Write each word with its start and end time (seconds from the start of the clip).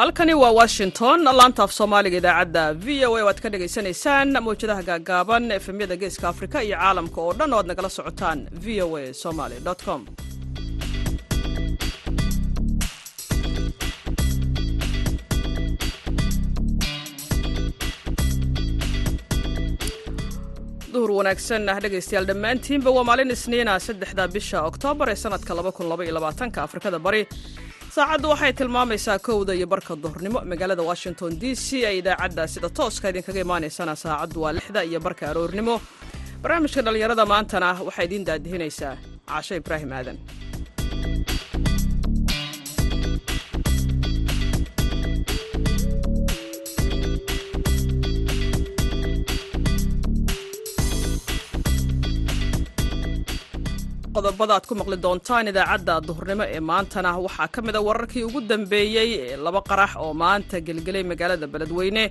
halkani 0.00 0.34
waa 0.34 0.50
washington. 0.60 1.18
Laanta 1.38 1.62
af 1.66 1.72
soomaaliga 1.78 2.16
idaacadda 2.20 2.62
v 2.84 3.04
o 3.08 3.16
a 3.20 3.24
waad 3.28 3.40
ka 3.44 3.48
dhagaysanaysaan 3.54 4.32
mawjadaha 4.46 4.82
gaagaaban 4.88 5.50
efemyada 5.58 5.96
geeska 6.02 6.28
afrika 6.32 6.62
iyo 6.66 6.76
caalamka 6.82 7.20
oo 7.24 7.32
dhan 7.38 7.52
oo 7.52 7.58
aad 7.60 7.66
nagala 7.70 7.90
socotaan 7.98 8.38
v 8.64 8.82
o 8.82 8.96
a 8.96 9.12
somaly 9.22 9.56
com. 9.84 10.00
Duhur 20.94 21.10
wanaagsan 21.18 21.68
ah 21.72 21.78
dhegaystayaal 21.84 22.26
dhammaantiinba 22.30 22.90
waa 22.96 23.04
maalin 23.10 23.30
isniina 23.36 23.74
saddexda 23.86 24.24
bisha 24.36 24.58
oktoobar 24.70 25.08
ee 25.12 25.18
sanadka 25.24 26.62
afrikada 26.66 26.98
bari 27.06 27.22
saacaddu 27.94 28.26
waxay 28.32 28.52
tilmaamaysaa 28.58 29.18
kowda 29.26 29.52
iyo 29.54 29.66
barka 29.66 29.94
duhurnimo. 30.02 30.38
Magaalada 30.50 30.82
washington 30.90 31.30
d 31.40 31.54
c 31.64 31.66
ee 31.88 31.98
idaacadda 32.00 32.42
sida 32.52 32.68
tooska 32.78 33.06
idinkaga 33.12 33.40
imaanaysana 33.46 33.94
saacaddu 34.02 34.38
waa 34.44 34.52
lixda 34.58 34.80
iyo 34.90 35.00
barka 35.06 35.24
aroornimo. 35.30 35.74
Barnaamijka 36.42 36.80
dhallinyarada 36.84 37.24
maantana 37.32 37.68
waxaa 37.86 38.04
idiin 38.08 38.24
daadihinaysaa 38.28 38.94
caasho 39.28 39.54
ibraahim 39.60 39.90
aadan 39.98 40.16
qodobada 54.14 54.52
aad 54.56 54.64
ku 54.68 54.74
maqli 54.80 54.96
doontaan 55.04 55.48
idaacadda 55.52 55.94
duhurnimo 56.08 56.44
ee 56.56 56.60
maantana. 56.70 57.10
Waxaa 57.26 57.48
ka 57.54 57.60
mid 57.66 57.76
a 57.78 57.80
wararkii 57.88 58.24
ugu 58.28 58.40
dambeeyey 58.50 59.10
ee 59.24 59.36
laba 59.44 59.60
qarax 59.70 59.92
oo 60.04 60.12
maanta 60.22 60.56
gelgelay 60.66 61.04
magaalada 61.10 61.46
beledweyne. 61.52 62.04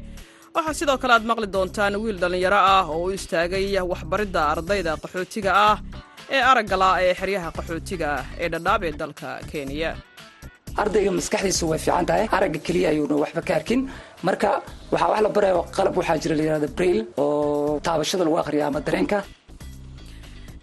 Waxaa 0.55 0.77
sidoo 0.79 0.97
kale 1.01 1.13
aad 1.17 1.25
maqli 1.31 1.47
doontaan 1.55 1.93
wiil 2.03 2.17
dhallinyaro 2.23 2.59
ah 2.75 2.85
oo 2.93 3.03
u 3.07 3.11
istaagay 3.17 3.65
waxbaridda 3.91 4.41
ardayda 4.53 4.91
qaxootiga 5.03 5.51
ah 5.69 5.77
ee 6.35 6.41
araggala 6.51 6.89
ee 7.05 7.13
xeryaha 7.19 7.49
qaxootiga 7.57 8.07
ah 8.19 8.23
ee 8.43 8.47
dhadhaab 8.53 8.81
ee 8.87 8.93
dalka 9.01 9.29
kenya. 9.51 9.91
Ardayga 10.81 11.11
maskaxdiisu 11.19 11.63
way 11.71 11.79
fiican 11.85 12.05
tahay. 12.09 12.25
Aragga 12.37 12.59
keliya 12.67 12.87
ayuuna 12.93 13.15
waxba 13.23 13.41
ka 13.47 13.53
arkin. 13.59 13.81
Marka 14.27 14.49
waxaa 14.93 15.09
wax 15.11 15.21
la 15.25 15.29
baraya 15.35 15.53
qalab 15.77 15.93
waxaa 15.99 16.17
jira 16.23 16.35
la 16.39 16.43
yihahda 16.47 16.67
brail 16.77 16.99
oo 17.23 17.79
taabashada 17.85 18.23
lagu 18.27 18.37
akhriya 18.43 18.65
ama 18.69 18.79
dareenka 18.87 19.17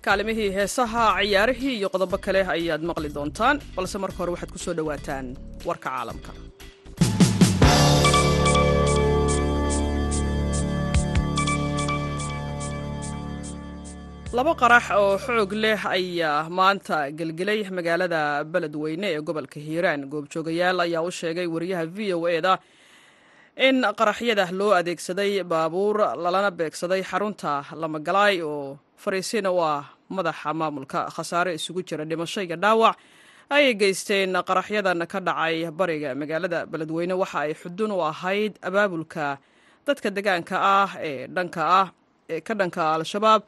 kaalimihii 0.06 0.50
heesaha 0.56 1.04
ciyaarihii 1.20 1.74
iyo 1.78 1.88
qodobo 1.94 2.16
kale 2.24 2.40
ayaad 2.56 2.82
maqli 2.90 3.08
doontaan. 3.16 3.56
Balse 3.76 3.96
marka 4.02 4.18
hore 4.20 4.32
waxaad 4.34 4.52
ku 4.54 4.58
soo 4.64 4.74
dhowaataan 4.78 5.26
warka 5.68 5.88
caalamka. 5.94 6.32
Laba 14.36 14.52
qarax 14.60 14.84
oo 15.00 15.16
xoog 15.24 15.52
leh 15.62 15.80
ayaa 15.96 16.48
maanta 16.58 16.98
gelgelay 17.18 17.60
magaalada 17.76 18.22
beledweyne 18.52 19.06
ee 19.14 19.20
gobolka 19.28 19.58
hiiraan. 19.66 20.00
Goobjoogayaal 20.12 20.78
ayaa 20.84 21.02
u 21.08 21.10
sheegay 21.18 21.46
wariyaha 21.54 21.86
v 21.96 21.98
o 22.14 22.28
e 22.28 22.40
da 22.46 22.58
in 23.56 23.80
qaraxyada 23.98 24.44
loo 24.58 24.72
adeegsaday 24.80 25.42
baabuur 25.52 25.96
lalana 26.24 26.50
beegsaday 26.58 27.02
xarunta 27.10 27.52
lamagalaay 27.82 28.36
oo 28.42 28.76
fariisiina 29.02 29.50
u 29.52 29.58
ah 29.62 29.84
madaxa 30.10 30.54
maamulka 30.54 31.08
khasaare 31.14 31.54
isugu 31.58 31.82
jira 31.82 32.04
dhimasho 32.04 32.40
iyo 32.42 32.56
dhaawac. 32.56 32.96
Ayay 33.50 33.74
geysteen 33.74 34.32
qaraxyadan 34.48 35.06
ka 35.06 35.20
dhacay 35.20 35.70
bariga 35.70 36.14
magaalada 36.14 36.66
beledweyne. 36.66 37.14
Waxa 37.14 37.38
ay 37.46 37.54
xudun 37.54 37.92
u 37.92 38.00
ahayd 38.02 38.58
abaabulka 38.62 39.38
dadka 39.86 40.10
degaanka 40.10 40.56
ah 40.58 40.90
ee 40.98 41.26
dhanka 41.26 41.62
ah 41.80 41.88
ee 42.28 42.40
ka 42.40 42.54
dhanka 42.54 42.82
al-shabaab 42.98 43.42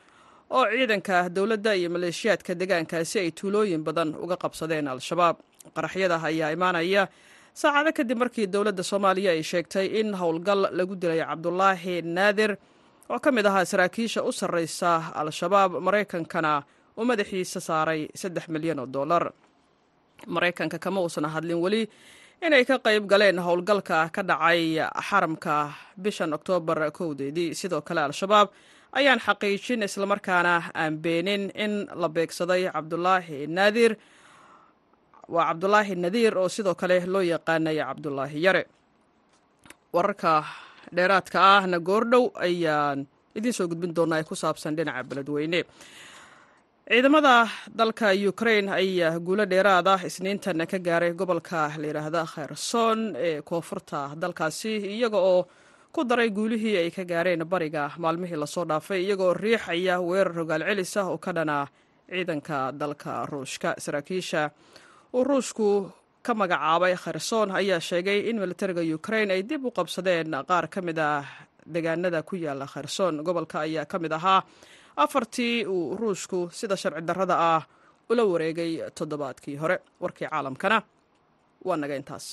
oo 0.51 0.65
ciidanka 0.71 1.29
dowladda 1.29 1.75
iyo 1.75 1.91
maleeshiyaadka 1.91 2.55
degaankaasi 2.55 3.17
ay 3.19 3.31
tuulooyin 3.35 3.83
badan 3.83 4.15
uga 4.15 4.37
qabsadeen 4.37 4.87
al-shabaab. 4.89 5.37
Qaraxyada 5.75 6.23
ayaa 6.23 6.55
imaanaya 6.55 7.09
saacado 7.55 7.91
kadib 7.99 8.19
markii 8.23 8.47
dowladda 8.47 8.83
soomaaliya 8.87 9.31
ay 9.35 9.43
sheegtay 9.43 9.87
in 10.01 10.15
howlgal 10.15 10.71
lagu 10.79 10.95
dilay 10.95 11.21
cabdulaahi 11.27 12.03
naadir 12.07 12.55
oo 13.11 13.19
ka 13.25 13.31
mid 13.33 13.47
ahaa 13.47 13.65
saraakiisha 13.65 14.21
u 14.23 14.33
sarraysa 14.33 14.91
al-shabaab 15.21 15.73
maraykankana 15.87 16.53
uu 16.99 17.05
madaxiisa 17.11 17.61
saaray 17.69 18.09
saddex 18.21 18.45
milyan 18.55 18.79
oo 18.83 18.87
dollar. 18.87 19.25
Maraykanka 20.27 20.79
kama 20.79 21.01
uusan 21.01 21.25
hadlin 21.35 21.61
weli 21.65 21.83
inay 22.47 22.65
ka 22.69 22.77
qayb 22.87 23.07
galeen 23.11 23.39
howlgalka 23.39 24.11
ka 24.15 24.23
dhacay 24.23 24.63
xaramka 25.09 25.55
bishan 26.03 26.33
oktoobar 26.37 26.91
kowdeedii 26.99 27.55
sidoo 27.55 27.81
kale 27.89 28.01
al-shabaab 28.09 28.49
ayaan 28.99 29.21
xaqiijin 29.27 29.83
islamarkaana 29.89 30.55
aan 30.75 30.99
beenin 31.05 31.51
in 31.65 31.73
la 31.95 32.09
beegsaday 32.09 32.63
cabdulaahi 32.75 33.47
naadir. 33.47 33.93
Waa 35.29 35.45
cabdulaahi 35.51 35.95
nadiir 36.05 36.35
oo 36.39 36.49
sidoo 36.49 36.75
kale 36.75 36.97
loo 37.07 37.23
yaqaanay 37.33 37.77
cabdulaahi 37.79 38.39
yare. 38.47 38.63
Wararka 39.93 40.45
dheeraadka 40.97 41.39
ahna 41.57 41.79
goordhow 41.89 42.25
ayaan 42.47 43.07
idiin 43.39 43.55
soo 43.59 43.67
gudbin 43.71 43.95
doonaa 43.97 44.23
ku 44.29 44.35
saabsan 44.35 44.77
dhinaca 44.77 45.03
beledweyne. 45.09 45.61
Ciidamada 46.89 47.49
dalka 47.79 48.09
ukrain 48.31 48.69
ayaa 48.73 49.21
guulo 49.21 49.45
dheeraad 49.45 49.87
ah 49.95 50.01
isniintan 50.09 50.65
ka 50.71 50.79
gaaray 50.79 51.13
gobolka 51.13 51.69
layidhaahda 51.83 52.23
kherson 52.33 52.99
ee 53.17 53.43
koonfurta 53.49 54.01
dalkaasi 54.21 54.73
iyaga 54.97 55.19
oo 55.33 55.41
ku 55.93 56.01
daray 56.09 56.31
guulihii 56.31 56.77
ay 56.81 56.91
ka 56.91 57.05
gaareen 57.05 57.45
bariga 57.53 57.93
maalmihii 58.03 58.41
la 58.41 58.47
soo 58.47 58.65
dhaafay 58.65 59.01
iyagoo 59.05 59.35
riixaya 59.35 60.01
weerar 60.01 60.35
rogaal 60.41 60.65
celis 60.69 60.97
ah 60.97 61.07
oo 61.13 61.19
ka 61.19 61.33
dhana 61.37 61.67
ciidanka 62.09 62.73
dalka 62.73 63.27
ruushka. 63.31 63.75
Saraakiisha 63.85 64.51
uu 65.13 65.25
ruushku 65.29 65.69
ka 66.29 66.35
magacaabay 66.41 66.95
kherson 67.05 67.49
ayaa 67.61 67.81
sheegay 67.89 68.19
in 68.31 68.37
militariga 68.43 68.83
ukrain 68.99 69.31
ay 69.35 69.43
dib 69.51 69.65
u 69.65 69.71
qabsadeen. 69.79 70.29
Qaar 70.51 70.67
ka 70.75 70.81
mid 70.87 70.99
ah 70.99 71.25
deegaanada 71.75 72.21
ku 72.29 72.35
yaalla 72.45 72.67
kherson 72.73 73.15
gobolka 73.27 73.57
ayaa 73.67 73.85
ka 73.93 73.97
mid 74.03 74.13
ahaa. 74.19 74.41
Afartii 75.05 75.65
uu 75.75 75.97
ruushku 76.01 76.39
sida 76.59 76.77
sharci 76.83 77.03
darrada 77.09 77.37
ah 77.53 77.63
ula 78.11 78.23
wareegay 78.33 78.73
toddobaadkii 78.99 79.57
hore. 79.63 79.77
Warkii 80.03 80.29
caalamkana 80.33 80.79
waa 81.69 81.77
naga 81.83 81.95
intaas 82.01 82.27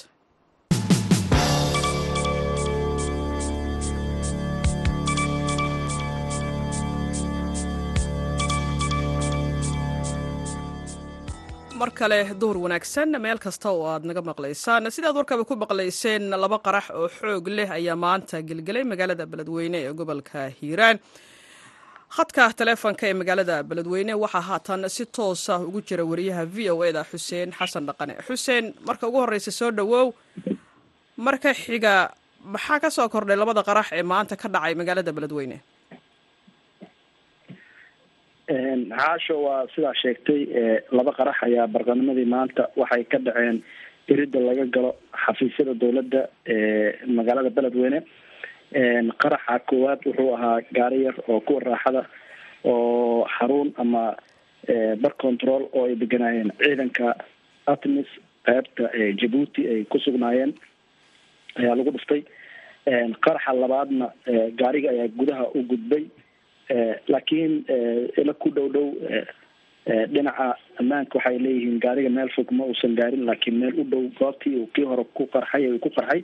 mar 11.80 11.90
kale 12.00 12.20
duhur 12.42 12.58
wanaagsan. 12.66 13.10
Meel 13.24 13.40
kasta 13.46 13.70
oo 13.72 13.84
aad 13.92 14.04
naga 14.10 14.22
maqlaysaan. 14.30 14.88
Sidaad 14.96 15.16
warkaba 15.20 15.44
ku 15.50 15.56
maqlayseen 15.64 16.30
laba 16.44 16.58
qarax 16.66 16.86
oo 17.00 17.08
xoog 17.18 17.48
leh 17.58 17.70
ayaa 17.78 17.96
maanta 17.96 18.38
gelgelay 18.50 18.84
magaalada 18.92 19.26
beledweyne 19.32 19.78
ee 19.88 19.94
gobolka 20.00 20.40
hiiraan. 20.60 20.98
Khadka 22.16 22.44
taleefonka 22.60 23.06
ee 23.10 23.14
magaalada 23.22 23.56
beledweyne 23.70 24.14
waxaa 24.24 24.42
haatan 24.50 24.82
si 24.96 25.04
toosa 25.06 25.60
ugu 25.68 25.82
jira 25.88 26.04
wariyaha 26.12 26.44
v 26.56 26.70
o 26.72 26.84
e 26.88 26.92
da 26.98 27.04
xuseen 27.12 27.50
xasan 27.60 27.84
dhaqane. 27.90 28.14
Xuseen 28.28 28.66
marka 28.88 29.08
ugu 29.10 29.18
horreysa 29.24 29.52
soo 29.60 29.72
dhowow 29.78 30.06
marka 31.18 31.52
xiga 31.64 31.94
maxaa 32.56 32.80
ka 32.84 32.90
soo 32.90 33.08
kordhay 33.14 33.36
labada 33.42 33.62
qarax 33.70 33.88
ee 34.00 34.04
maanta 34.12 34.36
ka 34.42 34.48
dhacay 34.54 34.74
magaalada 34.80 35.12
beledweyne 35.18 35.58
caasho 38.50 39.42
waa 39.44 39.66
sidaa 39.76 39.94
sheegtay 40.02 40.42
laba 40.92 41.12
qarax 41.18 41.36
ayaa 41.44 41.68
barqanimadii 41.68 42.26
maanta 42.26 42.70
waxay 42.78 43.04
ka 43.04 43.18
dhaceen 43.18 43.64
iridda 44.08 44.40
laga 44.40 44.66
galo 44.76 44.92
xafiisyada 45.26 45.74
dowladda 45.74 46.22
ee 46.48 46.94
magaalada 47.18 47.50
beledweyne. 47.50 48.00
Qaraxa 49.22 49.60
koowaad 49.70 50.00
wuxuu 50.06 50.34
ahaa 50.36 50.62
gaari 50.78 51.04
yar 51.06 51.16
oo 51.28 51.40
kuwa 51.42 51.60
raaxada 51.62 52.06
oo 52.66 53.26
xarun 53.38 53.74
ama 53.78 54.16
bar 55.02 55.14
control 55.18 55.64
oo 55.74 55.86
ay 55.90 55.96
deganaayeen 55.96 56.52
ciidanka 56.62 57.16
atmis 57.68 58.08
qeybta 58.46 58.84
jabuuti 59.22 59.62
ay 59.68 59.84
ku 59.90 59.98
sugnaayeen 60.00 60.54
ayaa 61.60 61.76
lagu 61.76 61.92
dhuftay. 61.92 62.22
Qaraxa 63.26 63.54
labaadna 63.54 64.12
gaariga 64.62 64.90
ayaa 64.94 65.08
gudaha 65.18 65.46
u 65.58 65.64
gudbay 65.72 66.06
laakiin 67.08 67.54
ila 68.22 68.34
ku 68.34 68.50
dhow 68.56 68.68
dhow 68.76 68.88
dhinaca 70.14 70.56
ammaanka 70.82 71.18
waxay 71.20 71.38
leeyihiin 71.40 71.80
gaariga 71.80 72.10
meel 72.10 72.30
fog 72.36 72.52
ma 72.52 72.66
uusan 72.66 72.96
gaarin 73.00 73.26
laakiin 73.30 73.60
meel 73.60 73.80
u 73.80 73.84
dhow 73.92 74.04
goobtii 74.20 74.56
uu 74.62 74.68
kii 74.74 74.84
hore 74.92 75.04
ku 75.14 75.28
qarxay 75.34 75.68
uu 75.72 75.80
ku 75.80 75.90
qarxay. 75.98 76.24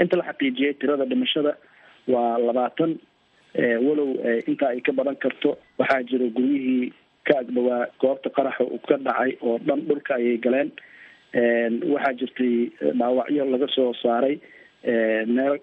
Inta 0.00 0.16
la 0.16 0.24
xaqiijiyay 0.30 0.74
tirada 0.80 1.04
dhimashada 1.04 1.52
waa 2.08 2.38
labaatan 2.38 2.96
walow 3.86 4.10
inta 4.48 4.68
ay 4.72 4.80
ka 4.80 4.92
badan 4.92 5.16
karto 5.16 5.58
waxaa 5.78 6.02
jira 6.08 6.26
guryihii 6.36 6.92
ka 7.28 7.38
agdhawaa 7.42 7.86
goobta 8.00 8.30
qaraxa 8.30 8.64
uu 8.64 8.80
ka 8.88 8.96
dhacay 8.96 9.36
oo 9.42 9.58
dhan 9.58 9.80
dhulka 9.88 10.14
ayay 10.16 10.38
galeen. 10.38 10.72
Waxaa 11.92 12.16
jirtay 12.18 12.70
dhaawacyo 12.98 13.44
laga 13.52 13.68
soo 13.76 13.92
saaray 14.02 14.40
meel 15.26 15.60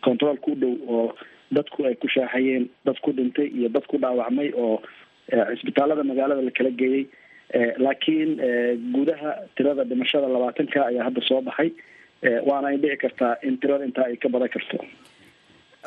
controolka 0.00 0.50
u 0.50 0.54
dhow 0.56 0.74
oo 0.88 1.12
dadku 1.56 1.80
ay 1.88 1.94
ku 2.02 2.08
shaaxayeen 2.16 2.64
dad 2.86 2.98
ku 3.04 3.10
dhintay 3.18 3.48
iyo 3.58 3.68
dad 3.76 3.86
ku 3.90 3.96
dhaawacmay 4.04 4.48
oo 4.64 4.76
cisbitaalada 5.58 6.02
magaalada 6.10 6.42
la 6.48 6.50
kala 6.58 6.70
geeyey 6.80 7.02
laakiin 7.84 8.30
gudaha 8.94 9.30
tirada 9.56 9.84
dhimashada 9.90 10.28
labaatanka 10.34 10.78
ayaa 10.90 11.04
hadda 11.08 11.20
soo 11.28 11.40
baxay. 11.48 11.70
Waana 12.48 12.66
ay 12.72 12.76
dhici 12.82 12.96
kartaa 13.02 13.32
in 13.48 13.54
tirada 13.62 13.84
intaa 13.88 14.06
ay 14.10 14.16
ka 14.22 14.28
badan 14.34 14.48
karto. 14.54 14.78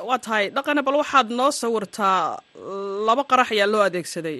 Waa 0.08 0.20
tahay. 0.26 0.46
Dhaqane 0.56 0.82
bal 0.88 0.98
waxaad 1.02 1.30
noo 1.40 1.52
sawirtaa 1.62 2.38
laba 3.08 3.24
qarax 3.32 3.50
ayaa 3.56 3.68
loo 3.74 3.82
adeegsaday 3.88 4.38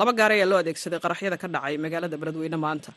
laba 0.00 0.12
gaari 0.18 0.34
ayaa 0.38 0.50
loo 0.52 0.58
adeegsaday 0.62 0.98
qaraxyada 1.04 1.36
ka 1.42 1.48
dhacay 1.54 1.74
magaalada 1.84 2.16
beledweyne 2.22 2.58
maanta. 2.64 2.90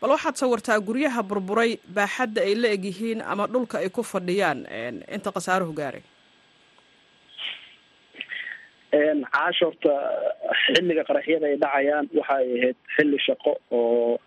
Bal 0.00 0.10
waxaad 0.14 0.34
sawirtaa 0.42 0.78
guryaha 0.88 1.20
burburay 1.30 1.70
baaxadda 1.96 2.40
ay 2.48 2.54
la 2.62 2.68
egyihiin 2.76 3.20
ama 3.32 3.44
dhulka 3.52 3.76
ay 3.82 3.88
ku 3.96 4.02
fadhiyaan 4.12 4.60
inta 5.16 5.30
khasaaruhu 5.36 5.72
gaaray 5.80 6.02
caasha 8.98 9.64
horta 9.66 9.92
xilliga 10.64 11.02
qaraxyada 11.08 11.46
ay 11.50 11.56
dhacayaan 11.64 12.06
waxa 12.18 12.34
ay 12.40 12.48
ahayd 12.58 12.76
xilli 12.96 13.18
shaqo 13.26 13.52
oo 13.70 14.18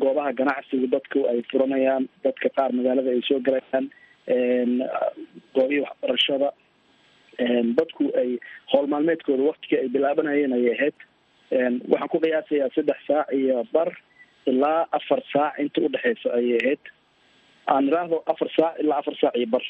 goobaha 0.00 0.32
ganacsiga 0.38 0.86
dadku 0.94 1.20
ay 1.30 1.38
furanayaan 1.50 2.04
dadka 2.24 2.48
qaar 2.56 2.70
magaalada 2.78 3.10
ay 3.14 3.22
soo 3.28 3.40
galayaan 3.46 3.86
goobihii 5.56 5.84
waxbarashada. 5.86 6.50
Dadku 7.78 8.04
ay 8.20 8.30
howl 8.72 8.86
maalmeedkooda 8.92 9.42
waktigii 9.50 9.78
ay 9.82 9.88
bilaabanayeen 9.94 10.52
ayay 10.58 10.74
ahayd. 10.76 10.96
Waxaan 11.90 12.08
ku 12.12 12.18
qiyaasayaa 12.24 12.70
saddex 12.76 12.98
saac 13.08 13.32
iyo 13.32 13.64
bar 13.72 13.90
ilaa 14.46 14.86
afar 14.98 15.20
saac 15.32 15.58
inta 15.64 15.80
udhexeysa 15.88 16.28
ayay 16.38 16.58
ahayd. 16.62 16.82
Aan 17.72 17.88
iraahdo 17.88 18.22
afar 18.32 18.48
saac 18.56 18.74
ilaa 18.84 18.98
afar 19.02 19.16
saac 19.20 19.34
iyo 19.40 19.46
bar. 19.54 19.64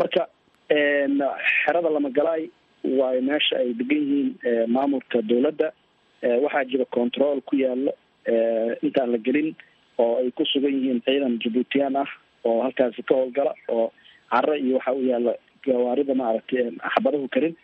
Marka 0.00 0.22
xerada 0.70 1.90
lamagalaay 1.96 2.48
waayo 2.98 3.22
meesha 3.22 3.56
ay 3.62 3.72
degan 3.80 3.98
yihiin 4.02 4.30
maamulka 4.74 5.22
dawladda 5.22 5.68
waxaa 6.44 6.64
jira 6.70 6.84
control 6.98 7.40
ku 7.48 7.56
yaalo 7.56 7.92
intaan 8.86 9.10
la 9.14 9.18
gelin 9.18 9.50
oo 9.98 10.16
ay 10.20 10.30
ku 10.30 10.44
sugan 10.52 10.74
yihiin 10.78 11.00
ciidan 11.06 11.38
jabuutiyaan 11.44 11.96
ah 12.02 12.10
oo 12.44 12.62
halkaasi 12.62 13.02
ka 13.02 13.14
howlgala 13.14 13.54
oo 13.68 13.92
caro 14.30 14.54
iyo 14.54 14.76
waxa 14.78 14.92
u 14.92 15.02
yaalla 15.10 15.32
gawaarida 15.66 16.14
maaragtay 16.14 16.64
xabadahu 16.94 17.28
karin. 17.34 17.54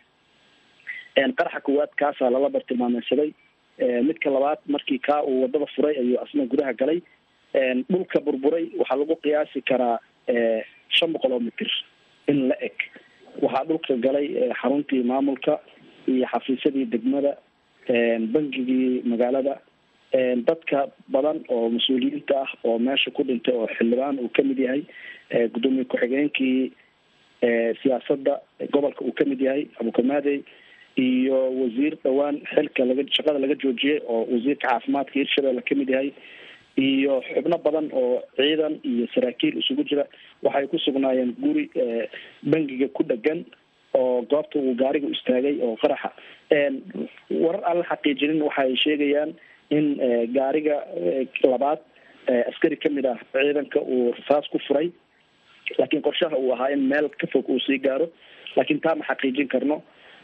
Qaraxa 1.37 1.59
koowaad 1.65 1.91
kaasaa 2.01 2.29
lala 2.33 2.49
bartilmaameysaday 2.49 3.29
midka 4.07 4.29
labaad 4.35 4.59
markii 4.73 4.99
kaa 5.07 5.21
uu 5.23 5.41
waddada 5.43 5.65
furay 5.75 5.95
ayuu 6.01 6.17
asna 6.23 6.45
gudaha 6.45 6.73
galay. 6.73 6.99
Dhulka 7.91 8.19
burburay 8.25 8.65
waxaa 8.79 8.97
lagu 9.01 9.15
qiyaasi 9.23 9.61
karaa 9.69 9.97
shan 10.97 11.13
boqol 11.13 11.33
oo 11.33 11.39
mitir 11.39 11.69
in 12.27 12.47
la 12.49 12.55
eg 12.67 12.77
waxaa 13.43 13.65
dhulka 13.69 13.95
galay 14.05 14.27
xaruntii 14.61 15.03
maamulka 15.11 15.59
iyo 16.07 16.25
xafiisyadii 16.31 16.85
degmada 16.93 17.37
bangigii 18.33 19.01
magaalada. 19.11 19.55
Dadka 20.47 20.79
badan 21.13 21.37
oo 21.49 21.69
mas'uuliyiinta 21.69 22.35
ah 22.43 22.49
oo 22.67 22.77
meesha 22.79 23.11
ku 23.15 23.23
dhintay 23.23 23.55
oo 23.55 23.67
xildhibaan 23.77 24.19
uu 24.19 24.29
ka 24.35 24.43
mid 24.43 24.59
yahay 24.59 24.81
gudoomiye 25.53 25.85
ku-xigeenkii 25.85 26.71
siyaasadda 27.81 28.33
gobolka 28.73 29.05
uu 29.05 29.13
ka 29.15 29.25
mid 29.25 29.39
yahay 29.41 29.67
abukamadey 29.79 30.43
iyo 30.97 31.37
wasiir 31.61 31.95
dhowaan 32.03 32.41
xilka 32.53 32.85
laga 32.85 33.03
shaqada 33.15 33.39
laga 33.39 33.55
joojiyay 33.63 33.99
oo 34.07 34.27
wasiirka 34.33 34.67
caafimaadka 34.67 35.15
hirshabelle 35.19 35.61
ka 35.69 35.75
mid 35.79 35.89
yahay 35.95 36.11
iyo 36.77 37.21
xubno 37.33 37.57
badan 37.57 37.89
oo 37.93 38.21
ciidan 38.37 38.79
iyo 38.83 39.07
saraakiil 39.13 39.57
isugu 39.61 39.83
jira. 39.89 40.05
Waxay 40.43 40.67
ku 40.67 40.77
sugnaayeen 40.79 41.35
guri 41.39 41.69
bangiga 42.43 42.87
ku 42.95 43.03
dhegan 43.03 43.45
oo 43.93 44.21
goobta 44.31 44.59
uu 44.59 44.75
gaariga 44.75 45.07
istaagay 45.15 45.59
oo 45.61 45.75
qaraxa 45.81 46.09
warar 47.43 47.63
aan 47.69 47.77
la 47.79 47.85
xaqiijinin 47.91 48.41
waxay 48.47 48.75
sheegayaan 48.83 49.33
in 49.69 49.85
gaariga 50.35 50.77
labaad 51.43 51.79
askari 52.51 52.77
ka 52.77 52.89
mid 52.89 53.05
ah 53.05 53.17
ciidanka 53.33 53.79
uu 53.81 54.13
rasaas 54.17 54.47
ku 54.51 54.59
furay. 54.67 54.91
Laakiin 55.77 56.01
qorshaha 56.03 56.37
uu 56.37 56.53
ahaa 56.53 56.71
in 56.75 56.87
meel 56.91 57.09
ka 57.19 57.27
fog 57.33 57.49
uu 57.49 57.59
sii 57.67 57.79
gaaro. 57.79 58.07
Laakiin 58.55 58.79
taa 58.81 58.95
ma 58.95 59.05
xaqiijin 59.09 59.47
karno. 59.47 59.81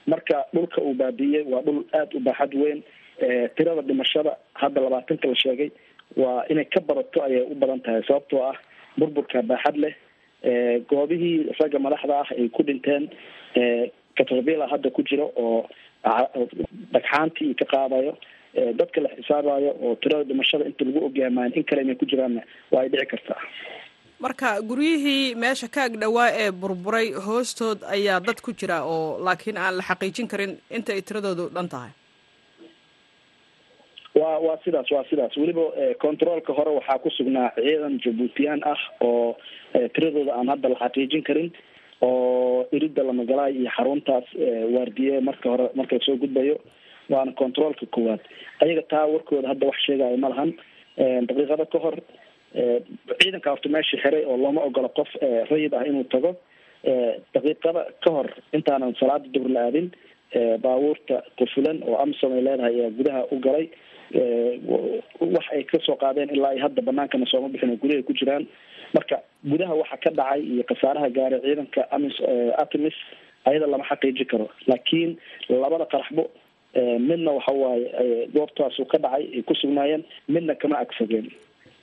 Marka 0.08 0.46
dhulka 0.54 0.82
uu 0.82 0.94
baabiiyey 0.94 1.44
waa 1.52 1.62
dhul 1.62 1.84
aada 1.94 2.16
u 2.18 2.20
baaxad 2.20 2.54
weyn. 2.56 2.84
Tirada 3.56 3.82
dhimashada 3.82 4.38
hadda 4.54 4.82
labaatanka 4.82 5.28
la 5.28 5.36
sheegay 5.44 5.70
waa 6.24 6.44
inay 6.52 6.66
ka 6.76 6.80
badato 6.90 7.24
ayay 7.28 7.44
u 7.52 7.56
badan 7.62 7.82
tahay 7.86 8.04
sababtoo 8.08 8.42
ah 8.52 8.56
burburka 9.00 9.42
baaxad 9.52 9.78
leh 9.84 9.94
goobihii 10.92 11.36
ragga 11.60 11.80
madaxda 11.88 12.14
ah 12.24 12.30
ay 12.40 12.48
ku 12.58 12.64
dhinteen 12.70 13.04
caterpillar 14.18 14.70
hadda 14.74 14.90
ku 14.98 15.02
jiro 15.10 15.28
oo 15.46 15.60
dhagxaantii 16.94 17.54
ka 17.60 17.66
qaadayo 17.74 18.14
dadka 18.80 19.02
la 19.06 19.10
xisaabayo 19.18 19.72
oo 19.86 19.96
tirada 20.02 20.24
dhimashada 20.30 20.66
inta 20.70 20.86
lagu 20.88 21.00
ogyaamayn 21.10 21.52
in 21.60 21.64
kale 21.70 21.82
inay 21.86 21.96
ku 22.02 22.06
jiraanna 22.12 22.42
waa 22.72 22.82
ay 22.84 22.90
dhici 22.94 23.06
kartaa. 23.14 23.42
Marka 24.26 24.50
guryihii 24.70 25.36
meesha 25.44 25.68
ka 25.76 25.84
ag 25.88 25.94
dhowaa 26.04 26.30
ee 26.44 26.52
burburay 26.62 27.08
hoostood 27.26 27.80
ayaa 27.96 28.20
dad 28.28 28.40
ku 28.46 28.52
jira 28.62 28.78
oo 28.94 29.20
laakiin 29.28 29.58
aan 29.64 29.78
la 29.80 29.84
xaqiijin 29.90 30.28
karin 30.32 30.54
inta 30.78 30.94
ay 30.98 31.02
tiradoodu 31.10 31.46
dhan 31.58 31.70
tahay 31.74 31.92
wa 34.20 34.30
waa 34.46 34.58
sidaas 34.66 34.92
waa 34.92 35.04
sidaas. 35.10 35.38
Weliba 35.38 35.66
controolka 36.02 36.54
hore 36.54 36.72
waxaa 36.78 37.00
ku 37.04 37.10
sugnaa 37.18 37.52
ciidan 37.56 38.00
jabuutiyaan 38.04 38.62
ah 38.72 38.80
oo 39.02 39.38
tiradooda 39.96 40.34
aan 40.40 40.48
hadda 40.54 40.70
la 40.70 40.76
xaqiijin 40.84 41.24
karin 41.28 41.50
oo 42.02 42.66
irida 42.72 43.04
lamagalaay 43.04 43.54
iyo 43.62 43.70
xaruntaas 43.78 44.26
waardiye 44.76 45.20
marka 45.30 45.50
hore 45.54 45.70
marka 45.76 46.00
soo 46.06 46.16
gudbayo. 46.24 46.58
Waana 47.10 47.32
controolka 47.42 47.86
koowaad. 47.96 48.20
Ayaga 48.64 48.82
taa 48.92 49.06
warkooda 49.14 49.48
hadda 49.52 49.68
wax 49.68 49.78
sheegayo 49.86 50.18
ma 50.18 50.30
lahan. 50.34 50.52
Daqiiqado 51.30 51.66
ka 51.72 51.80
hor 51.86 51.96
ciidanka 53.22 53.50
horta 53.54 53.70
meesha 53.70 53.98
xiray 54.04 54.24
oo 54.26 54.38
looma 54.38 54.62
ogolo 54.68 54.90
qof 54.98 55.10
rayid 55.52 55.74
ah 55.74 55.86
inuu 55.88 56.04
tago. 56.14 56.32
Daqiiqada 57.36 57.82
ka 58.04 58.10
hor 58.16 58.28
intaanan 58.54 58.96
salaada 59.00 59.28
dubr 59.34 59.50
la 59.56 59.62
aadin 59.70 59.88
baabuurta 60.64 61.22
qufulan 61.40 61.80
oo 61.88 61.96
amsom 62.04 62.34
ay 62.38 62.42
leedahay 62.48 62.76
ayaa 62.76 62.92
gudaha 62.98 63.22
u 63.32 63.40
galay 63.46 63.66
wax 64.14 65.46
ay 65.56 65.64
ka 65.72 65.78
soo 65.86 65.96
qaadeen 66.04 66.30
ilaa 66.36 66.50
ay 66.56 66.60
hadda 66.66 66.82
banaankana 66.82 67.26
sooma 67.32 67.50
bixin 67.54 67.72
oo 67.74 67.78
gudaha 67.84 68.04
ku 68.08 68.14
jiraan. 68.14 68.48
Marka 68.96 69.16
gudaha 69.52 69.74
waxa 69.82 69.98
ka 70.04 70.10
dhacay 70.20 70.42
iyo 70.54 70.64
khasaaraha 70.70 71.10
gaaray 71.18 71.40
ciidanka 71.46 71.82
amis 71.96 72.16
atimis 72.64 72.96
ayada 73.46 73.68
lama 73.68 73.84
xaqiiji 73.90 74.26
karo. 74.32 74.48
Laakiin 74.68 75.18
labada 75.50 75.86
qaraxbo 75.94 76.24
midna 77.10 77.32
waxa 77.38 77.52
waaye 77.52 78.28
goobtaasu 78.36 78.86
ka 78.92 78.98
dhacay 78.98 79.24
ay 79.36 79.42
ku 79.44 79.54
sugnaayeen 79.62 80.04
midna 80.28 80.56
kama 80.56 80.78
agsageen. 80.84 81.28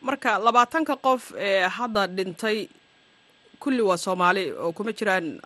Marka 0.09 0.39
labaatanka 0.47 0.97
qof 1.07 1.33
ee 1.49 1.61
hadda 1.79 2.07
dhintay 2.17 2.69
kulli 3.63 3.83
waa 3.91 3.97
soomaali 4.07 4.45
oo 4.53 4.73
kuma 4.73 4.93
jiraan 4.93 5.41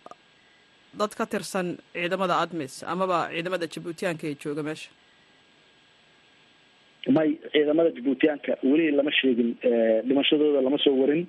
dad 0.98 1.12
ka 1.18 1.26
tirsan 1.26 1.76
ciidamada 1.94 2.38
admis 2.44 2.82
amaba 2.92 3.18
ciidamada 3.34 3.66
jabuutiyaanka 3.74 4.24
ee 4.30 4.34
jooga 4.42 4.62
meesha 4.68 4.90
may 7.06 7.38
ciidamada 7.52 7.90
jabuutiyaanka 7.90 8.56
weli 8.62 8.90
lama 8.90 9.12
sheegin 9.12 9.50
dhimashadooda 10.08 10.60
lama 10.60 10.78
soo 10.84 10.96
warin. 11.00 11.26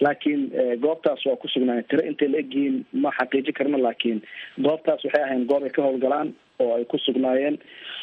Laakiin 0.00 0.42
goobtaas 0.80 1.26
waa 1.26 1.36
ku 1.36 1.48
sugnaayeen 1.48 1.84
tiro. 1.88 2.02
Intay 2.10 2.28
la 2.28 2.38
egyihiin 2.38 2.84
ma 2.92 3.10
xaqiiji 3.18 3.52
karno 3.52 3.78
laakiin 3.78 4.22
goobtaas 4.58 5.04
waxay 5.04 5.22
ahayn 5.24 5.44
goob 5.50 5.64
ay 5.64 5.70
ka 5.70 5.82
howlgalaan 5.82 6.32
oo 6.58 6.74
ay 6.76 6.84
ku 6.84 6.98
sugnaayeen 6.98 7.58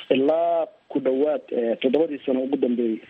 ilaa 0.09 0.65
ku 0.89 0.99
dhawaad 0.99 1.41
toddobadii 1.81 2.21
sano 2.25 2.43
ugu 2.45 2.57
dambeeyey 2.57 3.01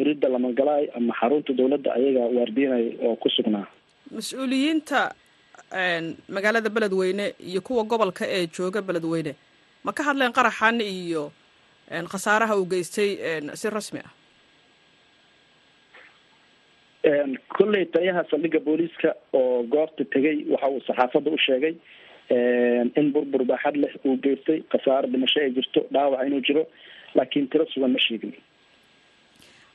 irida 0.00 0.28
lamagalaay 0.28 0.86
ama 0.96 1.14
xarunta 1.20 1.52
dawladda 1.52 1.94
ayaga 1.98 2.20
waardiinay 2.38 2.86
oo 3.02 3.16
ku 3.16 3.28
sugnaa. 3.36 3.66
Mas'uuliyiinta 4.14 5.00
magaalada 6.28 6.68
beledweyne 6.70 7.34
iyo 7.50 7.60
kuwa 7.60 7.84
gobolka 7.84 8.24
ee 8.28 8.46
jooga 8.46 8.82
beledweyne 8.82 9.34
ma 9.84 9.92
ka 9.92 10.02
hadleen 10.02 10.32
qaraxan 10.32 10.80
iyo 10.80 11.32
khasaaraha 12.12 12.54
uu 12.60 12.66
geystay 12.72 13.10
si 13.60 13.66
rasmi 13.76 14.00
ah. 14.06 14.12
Kolley 17.56 17.84
taliyaha 17.92 18.22
saldhigga 18.30 18.60
booliiska 18.66 19.10
oo 19.40 19.62
goobta 19.74 20.04
tegay 20.12 20.36
waxa 20.52 20.68
uu 20.74 20.80
saxaafadda 20.88 21.30
u 21.30 21.38
sheegay 21.46 21.74
in 23.00 23.06
burbur 23.14 23.42
baaxad 23.50 23.76
leh 23.82 23.92
uu 24.06 24.16
geystay 24.24 24.58
khasaaro 24.72 25.06
dhimasho 25.12 25.38
ay 25.44 25.50
jirto 25.56 25.80
dhaawac 25.94 26.20
inuu 26.28 26.42
jiro 26.48 26.62
laakiin 27.16 27.46
tiro 27.50 27.64
sugan 27.72 27.92
ma 27.96 27.98
sheegin. 28.06 28.32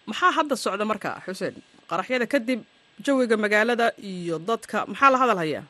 Maxaa 0.10 0.32
hadda 0.38 0.56
socda 0.66 0.86
marka 0.92 1.12
xuseen? 1.26 1.56
Qaraxyada 1.90 2.26
kadib 2.34 2.60
jawiga 3.06 3.38
magaalada 3.46 3.88
iyo 4.12 4.36
dadka 4.50 4.78
maxaa 4.92 5.12
la 5.14 5.18
hadal 5.24 5.38
hayaa 5.44 5.64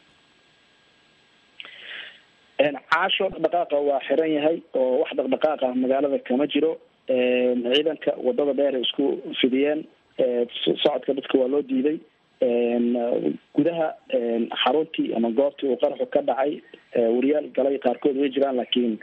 caasho 2.59 3.29
dhaqdhaqaaqa 3.29 3.77
waa 3.87 3.99
xiran 4.07 4.31
yahay 4.37 4.57
oo 4.73 4.99
wax 5.01 5.11
dhaqdhaqaaqa 5.17 5.73
magaalada 5.75 6.19
kama 6.27 6.47
jiro. 6.47 6.77
Ciidanka 7.07 8.11
waddada 8.25 8.53
dheer 8.53 8.75
ay 8.75 8.81
isku 8.81 9.05
fidiyeen 9.41 9.83
socodka 10.83 11.13
dadka 11.17 11.37
waa 11.41 11.47
loo 11.53 11.61
diiday 11.61 11.97
gudaha 13.55 13.87
xaruntii 14.63 15.13
ama 15.17 15.29
goobtii 15.31 15.67
uu 15.71 15.77
qaraxu 15.83 16.05
ka 16.13 16.21
dhacay 16.21 16.61
wariyaal 17.15 17.49
galay 17.57 17.77
qaarkood 17.79 18.17
way 18.21 18.29
jiraan 18.29 18.55
laakiin 18.61 18.97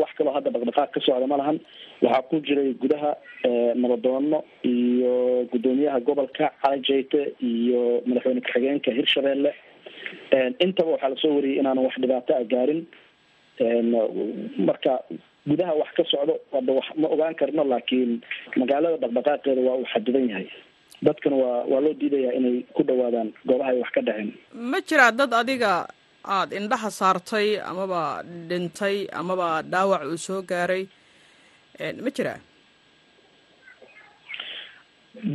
wax 0.00 0.10
kaloo 0.18 0.32
hadda 0.36 0.50
dhaqdhaqaaq 0.54 0.90
ka 0.94 1.00
socda 1.06 1.26
ma 1.26 1.36
lahan. 1.42 1.58
Waxaa 2.02 2.22
ku 2.30 2.40
jiray 2.40 2.72
gudaha 2.82 3.12
nabadoono 3.82 4.44
iyo 4.64 5.44
guddoomiyaha 5.52 6.00
gobolka 6.00 6.50
cali 6.62 6.80
jayte 6.88 7.34
iyo 7.52 8.00
madaxweyne 8.06 8.40
ku-xigeenka 8.40 8.90
hirshabelle 8.98 9.52
intaba 10.64 10.90
waxaa 10.94 11.10
la 11.12 11.16
soo 11.22 11.32
wariyay 11.36 11.58
inaanan 11.60 11.84
wax 11.86 11.94
dhibaato 12.02 12.32
a 12.40 12.44
gaarin. 12.52 12.82
Marka 14.68 14.92
gudaha 15.48 15.72
wax 15.80 15.90
ka 15.96 16.04
socdo 16.12 16.34
hadda 16.52 16.72
wax 16.78 16.86
ma 17.00 17.08
ogaan 17.14 17.34
karno 17.40 17.62
laakiin 17.72 18.12
magaalada 18.60 18.96
dhaqdhaqaaqeeda 19.02 19.60
waa 19.68 19.76
uu 19.80 19.88
xadidan 19.92 20.28
yahay. 20.30 20.48
Dadkana 21.06 21.36
waa 21.42 21.64
waa 21.72 21.80
loo 21.84 21.94
diidayaa 22.00 22.36
inay 22.38 22.56
ku 22.76 22.82
dhawaadaan 22.88 23.28
goobaha 23.48 23.70
ay 23.72 23.78
wax 23.82 23.90
ka 23.96 24.00
dhaceen. 24.06 24.28
Ma 24.70 24.78
jiraa 24.88 25.12
dad 25.18 25.32
adiga 25.40 25.72
aada 26.36 26.52
indhaha 26.60 26.90
saartay 27.00 27.48
amaba 27.70 28.00
dhintay 28.50 28.96
amaba 29.20 29.48
dhaawac 29.72 30.02
uu 30.12 30.18
soo 30.26 30.40
gaaray. 30.50 30.84
Ma 32.04 32.10
jiraa 32.16 32.40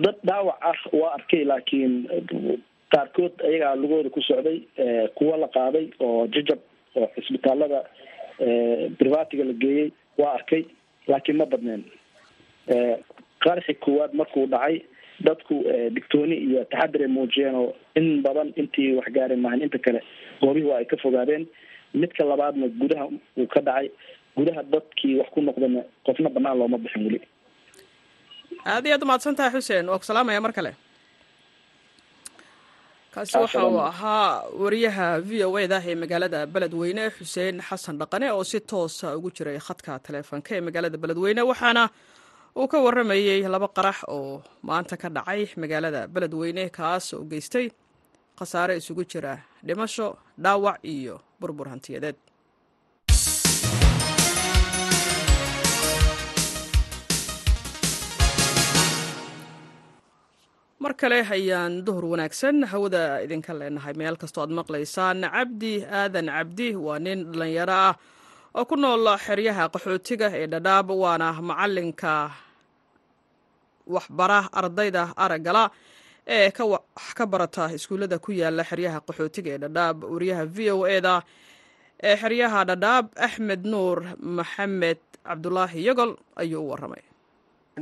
dad 0.04 0.18
dhaawac 0.28 0.58
ah 0.70 0.80
waa 1.00 1.14
arkay 1.18 1.44
laakiin 1.52 1.94
qaarkood 2.94 3.34
ayagaa 3.48 3.76
lugooda 3.82 4.10
ku 4.10 4.22
socday 4.22 4.58
kuwa 5.18 5.38
la 5.38 5.48
qaaday 5.58 5.86
oo 6.00 6.28
jajab 6.36 6.60
oo 6.96 7.08
cisbitaalada 7.16 7.80
brivatiga 9.00 9.44
la 9.50 9.54
geeyey 9.64 9.92
waa 10.18 10.34
arkay 10.38 10.64
laakiin 11.08 11.38
ma 11.38 11.46
badneen. 11.46 11.84
Qaraxi 13.44 13.74
koowaad 13.86 14.14
markuu 14.20 14.46
dhacay 14.54 14.76
dadku 15.28 15.56
digtooni 15.96 16.36
iyo 16.48 16.64
taxadir 16.72 17.02
ay 17.02 17.08
muujiyeen 17.18 17.56
oo 17.56 17.76
in 18.00 18.22
badan 18.26 18.50
intii 18.62 18.96
wax 18.98 19.08
gaari 19.16 19.36
maahan 19.36 19.62
inta 19.66 19.80
kale 19.86 20.02
goobihii 20.42 20.70
waa 20.70 20.78
ay 20.82 20.86
ka 20.86 20.98
fogaadeen. 21.04 21.46
Midka 21.94 22.24
labaadna 22.26 22.68
gudaha 22.82 23.06
uu 23.38 23.48
ka 23.48 23.62
dhacay 23.68 23.88
gudaha 24.38 24.64
dadkii 24.74 25.16
wax 25.20 25.30
ku 25.34 25.42
noqdana 25.42 25.82
qofna 26.06 26.30
banaan 26.30 26.58
looma 26.60 26.78
bixin 26.78 27.06
weli. 27.08 27.22
Aad 28.66 28.86
iyo 28.86 28.96
aad 28.96 29.04
umahadsan 29.04 29.36
tahay 29.36 29.52
xuseen. 29.56 29.90
Waa 29.90 30.00
ku 30.00 30.06
salaamaya 30.10 30.42
mar 30.42 30.54
kale 30.54 30.72
kaasi 33.16 33.38
waxa 33.44 33.62
uu 33.68 33.80
ahaa 33.92 34.44
wariyaha 34.62 35.08
v 35.28 35.32
o 35.48 35.58
e 35.64 35.68
da 35.72 35.78
ee 35.90 35.96
magaalada 36.04 36.40
beledweyne 36.54 37.04
xuseen 37.18 37.56
xasan 37.68 37.96
dhaqane 38.02 38.28
oo 38.36 38.44
si 38.52 38.60
toosa 38.72 39.08
ugu 39.18 39.30
jiray 39.38 39.58
khadka 39.68 39.92
taleefonka 40.06 40.52
ee 40.58 40.62
magaalada 40.68 40.98
beledweyne 41.04 41.42
waxaana 41.52 41.84
uu 42.60 42.68
ka 42.72 42.78
waramayey 42.86 43.40
laba 43.56 43.68
qarax 43.78 43.98
oo 44.16 44.44
maanta 44.68 44.96
ka 45.02 45.08
dhacay 45.18 45.42
magaalada 45.64 46.02
beledweyne 46.14 46.64
kaas 46.78 47.06
oo 47.16 47.24
geystay 47.32 47.68
khasaare 48.40 48.74
isugu 48.82 49.04
jira 49.12 49.34
dhimasho 49.68 50.08
dhaawac 50.44 50.78
iyo 50.96 51.16
burbur 51.40 51.68
hantiyadeed 51.74 52.18
mar 60.86 60.94
kale 61.02 61.26
ayaan 61.26 61.82
duhur 61.86 62.06
wanaagsan. 62.14 62.62
Hawada 62.72 63.18
idinka 63.26 63.54
leenahay 63.58 63.94
meel 63.98 64.16
kastoo 64.22 64.44
aad 64.46 64.54
maqlaysaan. 64.60 65.26
Cabdi 65.36 65.74
aadan 66.00 66.28
cabdi 66.36 66.68
waa 66.86 67.00
nin 67.06 67.20
dhallinyaro 67.32 67.74
ah 67.90 67.96
oo 68.58 68.66
ku 68.70 68.76
nool 68.78 69.06
xeryaha 69.26 69.64
qaxootiga 69.74 70.28
ee 70.40 70.46
dhadhaab 70.54 70.88
waana 71.04 71.28
macalinka 71.50 72.14
waxbara 73.96 74.40
ardayda 74.60 75.04
araggala 75.26 75.64
ee 76.36 76.50
wax 76.74 77.08
ka 77.18 77.26
barata 77.26 77.64
iskuullada 77.78 78.18
ku 78.26 78.30
yaalla 78.42 78.64
xeryaha 78.70 79.00
qaxootiga 79.08 79.50
ee 79.56 79.62
dhadhaab 79.66 79.98
wariyaha 80.14 80.44
v 80.56 80.58
o 80.78 80.86
e 80.86 80.98
da 81.08 81.16
ee 82.10 82.16
xeryaha 82.22 82.60
dhadhaab 82.70 83.06
axmed 83.28 83.62
nuur 83.74 83.98
maxamed 84.38 85.02
cabdulaahi 85.28 85.80
yogol 85.88 86.12
ayuu 86.42 86.62
u 86.62 86.70
waramay 86.72 87.04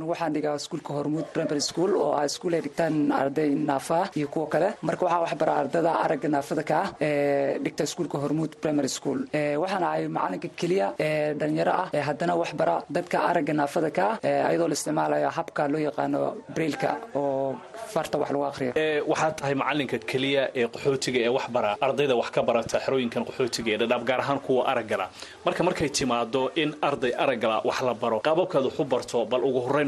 waxaan 0.02 0.32
dhigaa 0.34 0.56
iskuulka 0.58 0.92
hormuud 0.92 1.26
primary 1.32 1.60
school 1.60 1.92
oo 1.96 2.12
ah 2.18 2.24
iskuul 2.26 2.54
ay 2.56 2.60
dhigtaan 2.66 3.12
arday 3.14 3.50
naafa 3.54 3.94
ah 4.02 4.08
iyo 4.18 4.26
kuwo 4.28 4.46
kale. 4.50 4.68
Marka 4.82 5.04
waxaa 5.06 5.20
waxbara 5.24 5.52
ardada 5.60 5.90
aragga 6.04 6.28
naafada 6.28 6.62
ka 6.70 6.76
ah 6.82 6.88
ee 7.00 7.58
dhigta 7.64 7.84
iskuulka 7.86 8.18
hormuud 8.18 8.52
primary 8.62 8.88
school. 8.88 9.18
Waxaan 9.62 9.84
ahay 9.88 10.08
macalinka 10.16 10.48
keliya 10.60 10.86
ee 10.98 11.34
dhalinyaro 11.38 11.72
ah. 11.82 11.86
Ee 11.94 12.00
haddana 12.08 12.34
waxbara 12.42 12.74
dadka 12.90 13.18
aragga 13.30 13.52
naafada 13.60 13.90
ka 13.98 14.06
ah 14.24 14.50
iyadoo 14.50 14.66
la 14.68 14.74
isticmaalayo 14.78 15.30
habka 15.38 15.68
loo 15.72 15.78
yaqaano 15.88 16.20
brailka 16.54 16.90
oo 17.14 17.54
farta 17.94 18.18
wax 18.18 18.30
lagu 18.34 18.44
aqriyo 18.50 18.72
waxaad 19.12 19.34
tahay 19.38 19.54
macalinka 19.62 19.98
keliya 20.10 20.42
ee 20.58 20.66
qaxootiga 20.74 21.18
ee 21.26 21.32
wax 21.36 21.46
bara 21.54 21.70
ardayda 21.86 22.14
wax 22.20 22.28
ka 22.34 22.42
barata 22.48 22.76
xerooyinkan 22.84 23.22
qaxootiga 23.28 23.70
ee 23.74 23.78
dhadhaab 23.82 24.02
gaar 24.10 24.20
ahaan 24.24 24.40
kuwa 24.46 24.62
araggala 24.72 25.06
marka 25.46 25.62
markay 25.68 25.88
timaado 25.98 26.42
in 26.62 26.70
arday 26.88 27.12
araggala 27.24 27.56
wax 27.68 27.78
la 27.88 27.94
baro 28.02 28.18
qaababkaad 28.26 28.64
wax 28.68 28.76
u 28.82 28.84
barto 28.94 29.18
bal 29.32 29.42
ugu 29.48 29.60
horreyn 29.66 29.82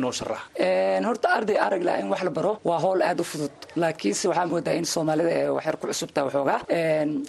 horta 1.09 1.29
arday 1.37 1.57
aragla 1.67 1.93
in 2.01 2.09
wax 2.13 2.23
la 2.25 2.31
baro 2.31 2.53
waa 2.69 2.79
howl 2.85 3.01
aad 3.03 3.21
u 3.21 3.25
fudud. 3.25 3.55
Laakiinse 3.83 4.25
waxaa 4.31 4.47
moodaa 4.53 4.75
in 4.81 4.85
soomaalida 4.85 5.31
ee 5.41 5.49
waxyar 5.57 5.77
ku 5.81 5.87
cusubtaa 5.91 6.25
waxoogaa 6.29 6.61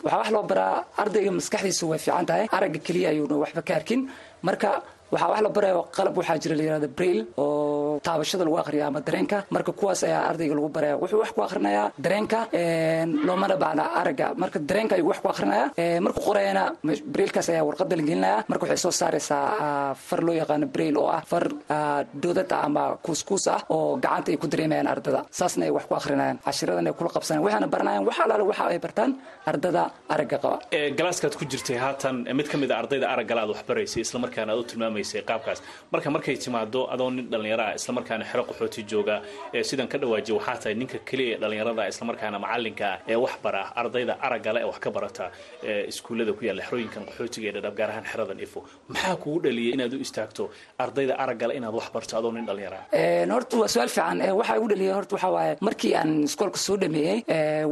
waxaa 0.06 0.18
wax 0.22 0.30
loo 0.36 0.44
baraa 0.52 0.76
ardayga 1.02 1.32
maskaxdiisu 1.40 1.84
way 1.92 2.00
fiican 2.06 2.26
tahay. 2.30 2.46
Aragga 2.58 2.80
keliya 2.88 3.10
ayuuna 3.14 3.36
waxba 3.44 3.62
ka 3.68 3.74
arkin. 3.80 4.02
Marka 4.48 4.70
waxaa 5.14 5.30
wax 5.32 5.42
la 5.46 5.50
barayo 5.58 5.82
qalab 5.98 6.14
waxaa 6.20 6.38
jira 6.44 6.56
la 6.60 6.64
yirahda 6.68 6.88
brail 6.98 7.20
oo 7.44 8.00
taabashada 8.08 8.44
lagu 8.48 8.58
aqriya 8.64 8.84
ama 8.90 9.00
dareenka. 9.08 9.38
Marka 9.56 9.72
kuwaas 9.80 10.02
ayaa 10.08 10.22
ardayga 10.30 10.54
lagu 10.58 10.70
baraya 10.78 10.96
wuxuu 11.02 11.20
wax 11.24 11.32
ku 11.36 11.42
aqrinayaa 11.48 11.88
dareenka 12.06 12.40
loomana 13.28 13.56
baahna 13.64 13.84
aragga. 14.02 14.28
Marka 14.42 14.58
dareenka 14.70 14.94
ayuu 14.98 15.08
wax 15.12 15.20
ku 15.24 15.28
aqrinaya 15.34 15.66
markuu 16.06 16.22
qorayana 16.28 16.64
brailkaas 17.16 17.48
ayaa 17.54 17.64
warqada 17.70 17.96
la 18.00 18.04
gelinaya 18.10 18.38
marka 18.52 18.64
waxay 18.66 18.80
soo 18.86 18.92
saaraysaa 19.02 19.94
far 20.08 20.22
loo 20.28 20.36
yaqaano 20.42 20.68
brail 20.76 20.96
oo 21.02 21.08
ah 21.18 21.22
far 21.32 21.46
doodad 22.24 22.52
ah 22.58 22.62
ama 22.68 22.84
kuuskuus 23.06 23.46
ah 23.56 23.60
oo 23.76 23.96
gacanta 24.04 24.30
ay 24.32 24.38
ku 24.42 24.48
dareemayaan 24.54 24.88
ardada. 24.94 25.20
Saasna 25.40 25.66
ay 25.68 25.72
wax 25.78 25.86
ku 25.90 25.94
aqrinayaan 26.00 26.38
cashiradan 26.46 26.88
ay 26.90 26.94
kula 27.00 27.10
qabsanayaan 27.16 27.46
waxaana 27.48 27.68
baranayaan 27.74 28.04
wax 28.10 28.18
alaale 28.26 28.44
waxa 28.52 28.64
ay 28.74 28.80
bartaan 28.86 29.12
ardada 29.52 29.84
aragga 30.14 30.38
qaba. 30.44 30.58
Galaaskaad 31.00 31.34
ku 31.40 31.44
jirtay 31.52 31.78
haatan 31.86 32.16
mid 32.40 32.48
ka 32.52 32.58
mid 32.62 32.72
a 32.72 32.76
ardayda 32.82 33.08
araggala 33.14 33.42
aad 33.44 33.50
wax 33.54 33.62
baraysay 33.70 34.02
islamarkaana 34.08 34.52
aad 34.54 34.60
u 34.62 34.64
tilmaamaysay 34.98 35.22
qaabkaas. 35.30 35.62
Marka 35.92 36.10
markay 36.10 36.36
timaado 36.38 36.88
adoo 36.94 37.10
nin 37.12 37.28
dhallinyaro 37.32 37.64
ah 37.64 37.74
islamarkaana 37.76 38.26
xero 38.32 38.44
qaxooti 38.50 38.82
jooga 38.92 39.22
ee 39.54 39.64
sidan 39.64 39.88
ka 39.88 39.98
dhawaajiya 39.98 40.36
waxaa 40.38 40.58
tahay 40.62 40.76
ninka 40.82 40.98
keliya 41.10 41.36
ee 41.36 41.40
dhallinyarada 41.42 41.84
islamarkaana 41.92 42.38
macalinka 42.46 42.86
ah 42.94 43.00
ee 43.12 43.16
wax 43.24 43.34
bara 43.44 43.62
ardayda 43.82 44.14
araggale 44.28 44.60
ee 44.64 44.68
wax 44.72 44.80
ka 44.86 44.90
barata 44.96 45.26
ee 45.70 45.86
iskuullada 45.92 46.34
ku 46.38 46.42
yaalla 46.48 46.64
xerooyinkan 46.68 47.04
qaxootiga 47.10 47.48
ee 47.50 47.54
dhadhab 47.58 47.76
gaar 47.80 47.90
ahaan 47.94 48.06
xeradan 48.12 48.40
ifo 48.46 48.60
maxaa 48.90 49.16
kugu 49.24 49.40
dhaliyay 49.46 49.74
inaad 49.76 49.94
u 49.94 50.00
istaagto 50.08 50.44
ardayda 50.84 51.14
araggale 51.24 51.54
inaad 51.60 51.76
wax 51.80 51.88
barto 51.96 52.14
adoo 52.20 52.32
nin 52.38 52.46
dhallinyaro 52.50 52.78
ah? 52.78 52.86
Horta 53.38 53.56
waa 53.62 53.68
su'aal 53.74 53.92
fiican. 53.96 54.18
Waxaa 54.40 54.56
igu 54.60 54.68
dhaliyay 54.74 54.94
horta 54.98 55.14
waxaa 55.16 55.32
waaye 55.38 55.54
markii 55.68 55.94
aan 56.00 56.12
iskoolka 56.30 56.60
soo 56.66 56.78
dhameeyey 56.84 57.18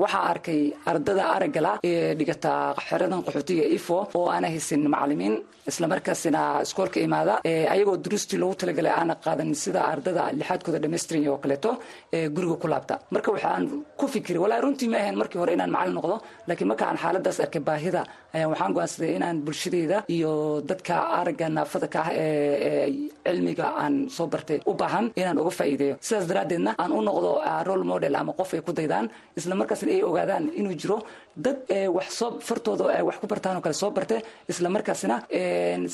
waxaa 0.04 0.24
arkay 0.34 0.62
ardada 0.92 1.24
araggala 1.38 1.72
ee 1.90 2.14
dhigata 2.20 2.52
xeradan 2.88 3.22
qaxootiga 3.28 3.66
ifo 3.78 3.98
oo 4.20 4.26
aana 4.34 4.48
haysan 4.56 4.82
macalimiin 4.94 5.36
islamarkaasina 5.72 6.42
iskoolka 6.66 6.98
imaada 7.16 7.40
ayagoo 7.74 7.98
duruustii 8.06 8.38
loogu 8.42 8.56
talagalay 8.62 8.92
aana 9.00 9.16
qaadan 9.26 9.54
sida 9.64 9.82
ardada 9.92 10.24
lixaadkooda 10.40 10.80
dhamaystiran 10.84 11.28
oo 11.32 11.38
kaleeto 11.44 11.72
ee 12.14 12.28
guriga 12.36 12.56
ku 12.62 12.68
laabta. 12.68 12.96
Marka 13.12 13.32
waxaan 13.36 13.64
ku 14.00 14.06
fikiray 14.08 14.40
walaa 14.44 14.62
runtii 14.66 14.90
ma 14.94 14.98
ahayn 14.98 15.16
markii 15.22 15.40
hore 15.42 15.54
inaan 15.58 15.72
macalin 15.76 15.96
noqdo 15.98 16.16
laakiin 16.48 16.68
marka 16.72 16.84
aan 16.90 16.98
xaaladaas 17.04 17.40
arkay 17.46 17.62
baahida 17.70 18.02
ayaan 18.36 18.50
waxaan 18.54 18.74
go'aansaday 18.78 19.12
inaan 19.18 19.38
bulshadeyda 19.46 19.98
iyo 20.16 20.32
dadka 20.70 20.96
aragga 21.20 21.48
naafada 21.58 21.88
ka 21.94 22.00
ah 22.06 22.12
ee 22.14 23.10
cilmiga 23.26 23.68
aan 23.84 23.94
soo 24.16 24.28
bartay 24.34 24.60
u 24.70 24.74
baahan 24.82 25.06
inaan 25.20 25.38
uga 25.42 25.52
faa'iideeyo. 25.60 25.96
Sidaas 26.08 26.26
daraaddeedna 26.32 26.72
aan 26.82 26.92
u 26.98 27.02
noqdo 27.10 27.30
role 27.68 27.84
model 27.92 28.16
ama 28.22 28.34
qof 28.40 28.50
ay 28.54 28.62
ku 28.68 28.72
daydaan 28.80 29.06
islamarkaasna 29.40 29.92
ay 29.96 30.02
ogaadaan 30.10 30.44
inuu 30.60 30.76
jiro 30.82 30.98
dad 31.46 31.58
wax 31.98 32.08
soo 32.20 32.30
fartooda 32.48 32.84
wax 33.08 33.18
ku 33.22 33.28
bartaan 33.32 33.56
oo 33.58 33.62
kale 33.66 33.76
soo 33.82 33.92
barte 33.98 34.16
islamarkaasna 34.52 35.16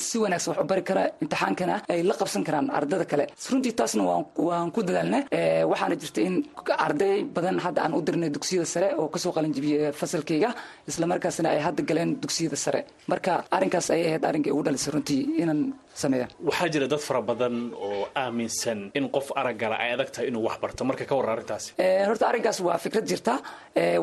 si 0.06 0.16
wanaagsan 0.22 0.50
wax 0.54 0.60
u 0.64 0.66
bari 0.72 0.82
kara 0.88 1.02
imtixaankana 1.22 1.76
ay 1.92 2.00
la 2.08 2.14
qabsan 2.20 2.42
karaan 2.48 2.66
ardada 2.78 3.04
kale. 3.12 3.24
Runtii 3.50 3.74
taasna 3.80 4.02
waan 4.48 4.70
ku 4.74 4.80
dadaalna 4.88 5.18
waxaana 5.70 5.96
jirta 6.02 6.20
in 6.28 6.34
arday 6.86 7.14
badan 7.36 7.58
hadda 7.64 7.80
aan 7.84 7.94
u 7.98 8.00
dirnay 8.06 8.30
dugsiyada 8.36 8.66
sare 8.74 8.88
oo 9.00 9.08
ka 9.14 9.18
soo 9.18 9.32
qalinjibiyey 9.36 9.92
fasalkayga 10.00 10.50
islamarkaasna 10.90 11.48
ay 11.54 11.60
hadda 11.66 11.82
galeen 11.90 12.10
dugsiyada 12.22 12.56
sare. 12.64 12.80
Marka 13.12 13.32
arrinkaas 13.56 13.90
ayay 13.94 14.06
ahayd 14.10 14.24
arrinkay 14.30 14.52
ugu 14.54 14.62
dhalisay 14.66 14.92
runtii 14.96 15.22
inaan 15.42 15.60
waxaa 16.48 16.68
jira 16.74 16.86
dad 16.92 17.00
fara 17.06 17.20
badan 17.30 17.54
oo 17.86 18.08
aaminsan 18.22 18.78
in 18.98 19.06
qof 19.16 19.26
araggala 19.40 19.76
ay 19.84 19.90
adag 19.94 20.08
tahay 20.14 20.28
inuu 20.30 20.42
wax 20.48 20.56
barto. 20.62 20.84
Marka 20.88 21.04
ka 21.10 21.14
warra 21.18 21.32
arrintaasi. 21.36 21.68
Horta 22.08 22.24
arrinkaas 22.30 22.58
waa 22.66 22.78
fikrad 22.84 23.04
jirta 23.10 23.34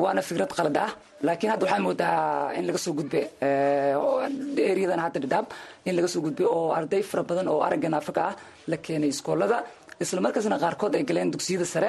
waana 0.02 0.22
fikrad 0.28 0.50
qalad 0.58 0.76
ah. 0.86 0.90
Laakiin 1.26 1.50
hadda 1.52 1.64
waxaa 1.66 1.82
moodaa 1.86 2.52
in 2.58 2.64
laga 2.68 2.78
soo 2.84 2.94
gudbe 2.98 3.20
eryadan 4.72 5.00
hadda 5.04 5.18
dhadhaab 5.24 5.46
in 5.88 5.94
laga 5.96 6.08
soo 6.14 6.20
gudbay 6.26 6.46
oo 6.56 6.64
arday 6.78 7.02
fara 7.10 7.22
badan 7.30 7.48
oo 7.52 7.60
aragga 7.66 7.88
naafaka 7.94 8.20
ah 8.30 8.34
la 8.70 8.76
keenay 8.84 9.10
iskoolada 9.14 9.58
isla 10.04 10.20
markaasna 10.24 10.56
qaarkood 10.62 10.94
ay 10.98 11.04
galeen 11.08 11.30
dugsiyada 11.34 11.66
sare 11.72 11.88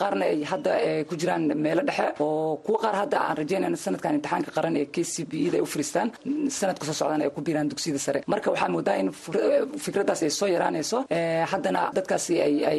qaarna 0.00 0.24
ay 0.32 0.38
hadda 0.52 0.72
ku 1.08 1.14
jiraan 1.20 1.44
meelo 1.64 1.82
dhexe 1.88 2.06
oo 2.24 2.56
kuwa 2.66 2.78
qaar 2.84 2.94
hadda 3.02 3.16
aan 3.26 3.36
rajaynayna 3.40 3.76
sanadkan 3.84 4.16
imtixaanka 4.18 4.50
qaran 4.56 4.76
ee 4.80 4.86
k 4.94 5.04
c 5.12 5.24
b 5.30 5.32
da 5.52 5.56
ay 5.58 5.62
u 5.62 5.68
fariistaan 5.74 6.08
sanadka 6.58 6.84
soo 6.88 6.96
socdaan 7.00 7.22
ay 7.22 7.30
ku 7.30 7.40
biiraan 7.46 7.68
dugsiyada 7.70 8.00
sare. 8.06 8.20
Marka 8.32 8.50
waxaa 8.50 8.68
moodaa 8.74 8.96
in 9.02 9.08
fikraddaas 9.84 10.22
ay 10.26 10.30
soo 10.38 10.48
yaraanayso 10.54 10.98
haddana 11.52 11.82
dadkaasi 11.98 12.34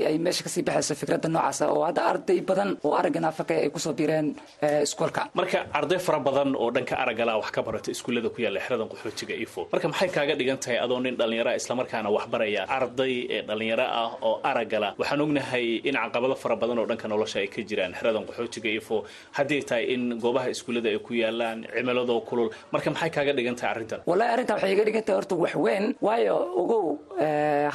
ay 0.09 0.17
meesha 0.25 0.43
ka 0.43 0.49
sii 0.55 0.63
baxayso 0.67 0.95
fikradda 1.01 1.29
noocaasa 1.31 1.71
oo 1.71 1.83
hadda 1.87 2.01
arday 2.11 2.39
badan 2.49 2.69
oo 2.83 2.93
aragga 2.99 3.19
naafaka 3.23 3.53
ay 3.63 3.69
ku 3.71 3.79
soo 3.79 3.93
biireen 3.93 4.35
iskoolka 4.83 5.29
marka 5.39 5.59
arday 5.79 5.99
fara 6.07 6.19
badan 6.27 6.49
oo 6.59 6.67
dhanka 6.75 6.95
araggala 7.03 7.37
wax 7.39 7.49
ka 7.55 7.61
barata 7.63 7.87
iskuullada 7.95 8.27
ku 8.35 8.39
yaalla 8.43 8.59
xeradan 8.65 8.87
qaxootiga 8.91 9.33
ifo. 9.45 9.61
Marka 9.71 9.87
maxay 9.87 10.09
kaaga 10.17 10.35
dhigan 10.35 10.59
tahay 10.63 10.77
adoo 10.83 10.99
nin 10.99 11.15
dhallinyara 11.15 11.55
islamarkaana 11.61 12.09
waxbaraya 12.17 12.61
arday 12.77 13.13
ee 13.35 13.41
dhallinyaro 13.47 13.87
ah 14.01 14.11
oo 14.27 14.37
aragala. 14.49 14.89
Waxaan 15.01 15.21
ognahay 15.25 15.65
in 15.89 15.95
caqabado 15.95 16.35
fara 16.43 16.55
badan 16.61 16.79
oo 16.81 16.85
dhanka 16.89 17.07
nolosha 17.07 17.39
ay 17.43 17.47
ka 17.47 17.61
jiraan. 17.69 17.93
Xeradan 17.99 18.23
qaxootiga 18.29 18.69
ifo 18.79 19.03
hadday 19.37 19.61
tahay 19.69 19.85
in 19.93 20.03
goobaha 20.23 20.47
iskuullada 20.53 20.89
ay 20.93 20.99
ku 20.99 21.13
yaalaan 21.13 21.65
cimiladoo 21.75 22.21
kulul. 22.29 22.49
Marka 22.73 22.89
maxay 22.93 23.09
kaaga 23.15 23.33
dhigan 23.37 23.55
tahay 23.59 23.71
arrintan? 23.73 23.99
Wallahi 24.09 24.29
arrintan 24.33 24.55
waxay 24.57 24.71
iga 24.75 24.83
dhigan 24.87 25.03
tahay 25.07 25.17
horta 25.19 25.35
wax 25.43 25.53
weyn. 25.65 25.85
Waayo 26.07 26.35
ogow 26.61 26.83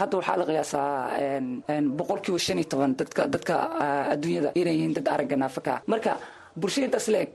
hadda 0.00 0.14
waxaa 0.20 0.36
la 0.40 0.44
qiyaasaa 0.50 0.90
boqol 1.98 2.20
kiiba 2.24 2.38
shan 2.46 2.58
iyo 2.60 2.68
toban 2.72 2.92
dadka 3.00 3.22
dadka 3.34 3.54
adduunyada 4.14 4.50
inay 4.60 4.74
yihiin 4.78 4.94
dad 4.96 5.06
aragga 5.14 5.36
naafaka. 5.42 5.74
Marka 5.92 6.12
bulshada 6.60 6.86
intaas 6.88 7.06
leeg 7.14 7.28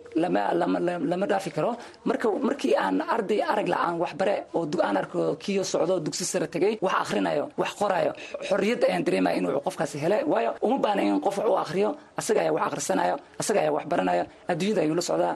lama 1.11 1.25
dhaafi 1.31 1.51
karo. 1.57 1.71
Marka 2.05 2.27
markii 2.47 2.73
aan 2.83 3.01
arday 3.15 3.39
arag 3.51 3.67
la'aan 3.73 3.95
waxbare 4.03 4.35
oo 4.57 4.65
aan 4.87 4.97
arko 5.01 5.35
kiyo 5.43 5.63
socdo 5.63 5.99
dugsi 6.05 6.25
sare 6.25 6.47
tegay 6.47 6.73
wax 6.81 6.93
akhrinayo 7.03 7.45
wax 7.61 7.71
qorayo 7.81 8.11
xorriyad 8.49 8.81
ayaan 8.89 9.03
dareemaya 9.07 9.35
inuu 9.39 9.59
qofkaasi 9.67 9.97
hele 10.03 10.17
waayo 10.31 10.51
uma 10.61 10.77
baana 10.85 11.01
in 11.01 11.19
qof 11.25 11.37
wax 11.37 11.47
u 11.51 11.55
akhriyo 11.63 11.89
asaga 12.19 12.39
ayaa 12.43 12.53
wax 12.57 12.63
akhrisanayo 12.69 13.15
asaga 13.41 13.59
ayaa 13.63 13.73
wax 13.77 13.85
baranayo 13.91 14.23
adduunyada 14.51 14.81
ayuu 14.85 14.95
la 14.99 15.01
socdaa 15.09 15.33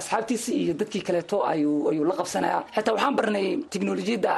asxaabtiisi 0.00 0.52
iyo 0.62 0.74
dadkii 0.80 1.02
kaleeto 1.08 1.36
ayuu 1.52 2.04
la 2.10 2.14
qabsanaya. 2.20 2.58
Xitaa 2.74 2.94
waxaan 2.96 3.14
baranay 3.18 3.46
teknolojiyadda 3.72 4.32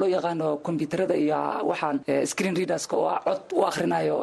loo 0.00 0.08
yaqaano 0.16 0.46
kombyuutarada 0.66 1.14
iyo 1.24 1.38
waxaan 1.70 1.96
screen 2.30 2.54
readerska 2.60 2.94
oo 2.96 3.14
cod 3.26 3.40
u 3.58 3.62
akhrinayo 3.70 4.16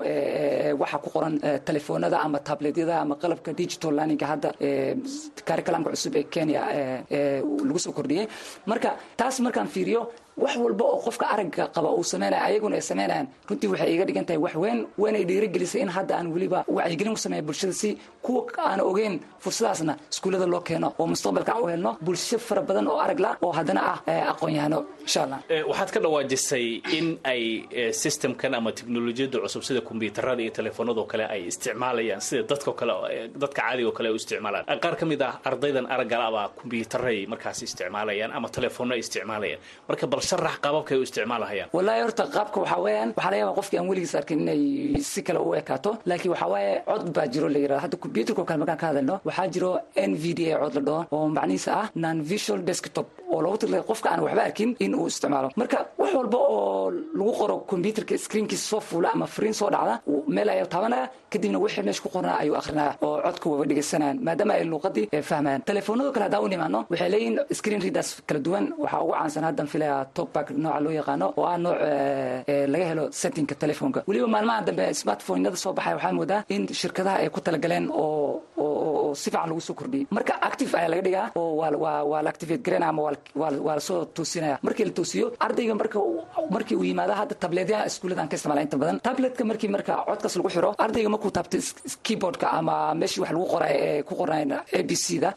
waxa 0.82 0.98
ku 1.04 1.10
qoran 1.16 1.36
telefoonada 1.68 2.18
ama 2.26 2.40
tabletyada 2.40 2.96
ama 3.04 3.16
qalabka 3.22 3.52
digital 3.62 3.93
learninga 3.98 4.26
hadda 4.32 4.50
curriculumka 5.48 5.90
cusub 5.96 6.16
ee 6.20 6.24
kenya 6.36 6.62
lagu 7.68 7.80
soo 7.86 7.94
kordhiyey 8.00 8.26
marka 8.72 8.92
taas 9.20 9.40
markaan 9.48 9.68
fiiriyo 9.76 10.02
wax 10.38 10.56
walba 10.58 10.84
oo 10.86 11.00
qofka 11.06 11.26
aragga 11.34 11.64
qaba 11.76 11.90
uu 11.98 12.04
sameynaya 12.04 12.42
ayaguna 12.48 12.76
ay 12.76 12.82
sameynayaan 12.82 13.28
runtii 13.50 13.68
waxay 13.74 13.94
iga 13.96 14.06
dhigan 14.08 14.26
tahay 14.26 14.40
wax 14.46 14.56
weyn 14.64 14.80
waynay 14.98 15.24
dhiirigelisay 15.30 15.82
in 15.86 15.90
hadda 15.98 16.14
aan 16.20 16.28
weliba 16.36 16.60
wacyigelin 16.78 17.14
ku 17.14 17.22
sameeya 17.26 17.44
bulshada 17.48 17.74
si 17.82 17.90
kuwa 18.26 18.44
aan 18.70 18.82
ogeyn 18.82 19.20
fursadaasna 19.44 19.94
iskuullada 20.12 20.46
loo 20.54 20.62
keeno 20.70 20.88
oo 21.00 21.06
mustaqbalka 21.14 21.52
aan 21.56 21.64
u 21.64 21.68
helno 21.72 21.92
bulsho 22.02 22.38
fara 22.48 22.62
badan 22.62 22.88
oo 22.88 22.98
arag 23.06 23.20
la 23.26 23.32
oo 23.46 23.52
haddana 23.58 23.82
ah 23.94 24.00
aqoon-yahano 24.34 24.80
insha 25.06 25.20
allah 25.26 25.40
waxaad 25.70 25.90
ka 25.96 26.00
dhawaajisay 26.06 26.66
in 26.98 27.08
ay 27.34 27.44
systemkan 28.02 28.54
ama 28.60 28.72
teknolojiyadda 28.80 29.38
cusub 29.46 29.62
sida 29.68 29.82
kombyuutarada 29.90 30.42
iyo 30.42 30.52
telefoonadoo 30.60 31.06
kale 31.12 31.26
ay 31.36 31.42
isticmaalayaan 31.52 32.22
sida 32.28 32.44
dadko 32.52 32.72
kale 32.80 32.94
dadka 33.44 33.62
caadiga 33.62 33.88
oo 33.90 33.96
kale 33.98 34.08
ay 34.10 34.14
u 34.14 34.20
isticmaalaan. 34.22 34.66
Qaar 34.84 34.96
ka 35.00 35.06
mid 35.06 35.22
ah 35.22 35.34
ardaydan 35.50 35.86
araggala 35.96 36.26
abaa 36.32 36.48
kombyuutaray 36.60 37.20
markaasi 37.34 37.64
isticmaalayaan 37.70 38.32
ama 38.38 38.48
telefoonno 38.58 38.94
ay 38.96 39.00
isticmaalayaan. 39.06 39.60
Marka 39.90 40.08
bal 40.08 40.22
sharax 40.30 40.56
qaababkay 40.64 40.98
u 41.00 41.04
isticmaalahayaan. 41.08 41.70
Wallahi 41.76 42.02
horta 42.06 42.24
qaabka 42.36 42.58
waxaa 42.64 42.82
weeyaan 42.86 43.10
waxaa 43.18 43.32
laga 43.32 43.38
yaabaa 43.42 43.58
qofkii 43.60 43.78
aan 43.80 43.88
weligiis 43.92 44.16
arkin 44.20 44.40
inay 44.44 44.62
si 45.12 45.22
kale 45.28 45.40
u 45.48 45.54
ekaato 45.62 45.92
laakiin 46.10 46.32
waxaa 46.34 46.50
waaye 46.54 46.72
cod 46.90 47.04
baa 47.16 47.28
jiro 47.34 47.48
la 47.56 47.60
yiraahdo 47.64 47.84
hadda 47.86 47.98
computerka 48.04 48.44
kale 48.50 48.58
markaan 48.62 48.80
ka 48.82 48.88
hadalno 48.92 49.16
waxaa 49.28 49.48
jiro 49.54 49.70
n 50.10 50.12
v 50.22 50.34
d 50.38 50.42
a 50.54 50.56
cod 50.62 50.74
la 50.78 50.82
dhaho 50.88 51.02
oo 51.16 51.28
macnihiisa 51.38 51.72
ah 51.82 51.88
non 52.04 52.18
visual 52.32 52.60
desktop 52.70 53.08
oo 53.34 53.42
loogu 53.44 53.58
talagalay 53.62 53.86
qofka 53.92 54.08
aan 54.12 54.22
waxba 54.26 54.42
arkin 54.50 54.70
in 54.86 54.92
uu 54.96 55.08
isticmaalo. 55.12 55.50
Marka 55.62 55.78
wax 56.02 56.12
walba 56.20 56.38
oo 56.56 56.92
lagu 57.18 57.32
qoro 57.40 57.56
computerka 57.72 58.14
screenkiisa 58.26 58.66
soo 58.72 58.80
fuula 58.90 59.10
ama 59.16 59.26
fariin 59.36 59.54
soo 59.60 59.70
dhacda 59.74 59.96
meel 60.36 60.50
ayaa 60.54 60.68
taabanaya 60.74 61.06
kadibna 61.32 61.58
wixii 61.64 61.84
meesha 61.88 62.02
ku 62.06 62.10
qornaa 62.16 62.38
ayuu 62.42 62.56
akrinaya 62.62 62.92
oo 63.06 63.16
codka 63.26 63.46
waba 63.52 63.64
dhegeysanayaan 63.70 64.18
maadaama 64.28 64.54
ay 64.58 64.64
luuqadii 64.72 65.06
fahmayaan. 65.30 65.62
Telefoonada 65.72 66.12
kale 66.16 66.24
haddaan 66.28 66.44
u 66.46 66.48
nimaano 66.54 66.80
waxay 66.92 67.10
leeyihiin 67.14 67.36
screen 67.60 67.82
readers 67.86 68.10
kala 68.28 68.40
duwan. 68.46 68.66
Waxaa 68.84 69.02
ugu 69.04 69.14
caansan 69.18 69.44
haddan 69.50 69.68
filaya 69.74 69.96
topback 70.18 70.48
nooca 70.64 70.80
loo 70.86 70.94
yaqaano 71.00 71.28
oo 71.40 71.46
ah 71.52 71.58
nooc 71.66 71.78
laga 72.74 72.86
helo 72.92 73.04
settingka 73.22 73.56
telefoonka. 73.64 74.00
Weliba 74.08 74.28
maalmaha 74.36 74.62
dambe 74.68 74.86
smartphoneyada 75.02 75.58
soo 75.64 75.74
baxaya 75.78 75.96
waxaa 75.98 76.14
moodaa 76.20 76.42
in 76.56 76.64
shirkadaha 76.82 77.18
ay 77.24 77.30
ku 77.36 77.40
talagaleen 77.48 77.86
oo 77.92 79.14
si 79.22 79.30
fiican 79.32 79.50
lagu 79.50 79.62
soo 79.68 79.76
kordhiyey 79.80 80.06
marka 80.18 80.34
active 80.50 80.72
ayaa 80.80 80.90
laga 80.94 81.02
dhigaa 81.08 81.28
oo 81.36 81.52
waa 81.60 82.22
la 82.26 82.30
activate 82.34 82.62
garanaya 82.66 82.90
ama 82.94 83.02
waa 83.36 83.76
la 83.78 83.80
soo 83.90 84.06
toosinaya 84.16 84.56
markii 84.66 84.86
la 84.90 84.94
toosiyo 85.00 85.26
ardayga 85.46 85.76
marka 85.82 86.00
markii 86.56 86.76
uu 86.80 86.84
yimaado 86.90 87.14
hadda 87.20 87.36
tabletyaha 87.44 87.86
iskuullada 87.90 88.22
aan 88.22 88.30
ka 88.32 88.36
isticmaala 88.38 88.62
inta 88.66 88.78
badan. 88.82 88.98
Tabletka 89.08 89.44
markii 89.52 89.70
marka 89.76 89.94
codkaas 90.08 90.36
lagu 90.38 90.50
xiro 90.56 90.70
ardayga 90.84 91.10
markuu 91.16 91.32
taabto 91.38 91.58
keyboardka 92.06 92.48
ama 92.60 92.76
meeshii 93.00 93.22
wax 93.24 93.32
lagu 93.36 93.46
qoray 93.54 93.74
ee 93.88 94.04
ku 94.08 94.14
qornayn 94.20 94.52
a 94.54 94.80
b 94.84 94.92
c 95.04 95.20
da 95.24 95.30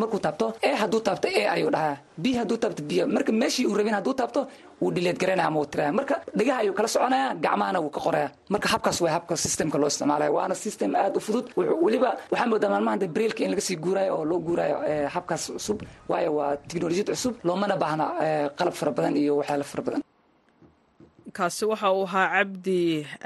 markuu 0.00 0.18
taabto 0.26 0.46
e 0.62 0.70
hadduu 0.80 1.00
taabto 1.06 1.28
e 1.28 1.42
ayuu 1.54 1.70
dhahaa. 1.74 1.96
B 2.22 2.24
hadduu 2.38 2.56
taabto 2.62 2.82
b 2.88 2.92
marka 3.16 3.32
meeshii 3.32 3.66
uu 3.66 3.74
rabin 3.78 3.94
hadduu 3.98 4.14
taabto 4.20 4.40
wuu 4.80 4.90
dhileed 4.94 5.18
garanaya 5.22 5.48
ama 5.48 5.58
uu 5.60 5.66
tiraya 5.72 5.92
marka 5.98 6.14
dhegaha 6.38 6.58
ayuu 6.62 6.74
kala 6.78 6.88
soconaya 6.94 7.28
gacmahana 7.44 7.78
wuu 7.84 7.90
ka 7.96 8.00
qoraya 8.06 8.28
marka 8.52 8.68
habkaas 8.74 8.98
waa 9.04 9.12
habka 9.16 9.34
systemka 9.44 9.78
loo 9.80 9.88
isticmaalaya 9.92 10.30
waana 10.36 10.54
system 10.54 10.90
aad 10.94 11.16
u 11.16 11.20
fudud. 11.26 11.46
Weliba 11.84 12.10
waxaa 12.32 12.46
moodaa 12.50 12.70
maalmahan 12.74 12.98
de 13.02 13.06
brailka 13.16 13.40
in 13.44 13.50
laga 13.52 13.60
sii 13.68 13.76
guurayo 13.84 14.12
oo 14.18 14.24
loo 14.30 14.38
guurayo 14.46 14.76
habkaas 15.14 15.42
cusub 15.56 15.78
waayo 16.10 16.30
waa 16.38 16.56
teknolojiyad 16.68 17.08
cusub 17.12 17.34
loomana 17.46 17.76
baahna 17.82 18.04
qalab 18.58 18.74
fara 18.80 18.92
badan 18.96 19.16
iyo 19.22 19.32
waxyaala 19.40 19.64
fara 19.72 19.82
badan 19.86 20.02
kaasi 21.36 21.64
waxa 21.70 21.88
uu 21.96 22.04
ahaa 22.08 22.26
cabdi 22.34 22.80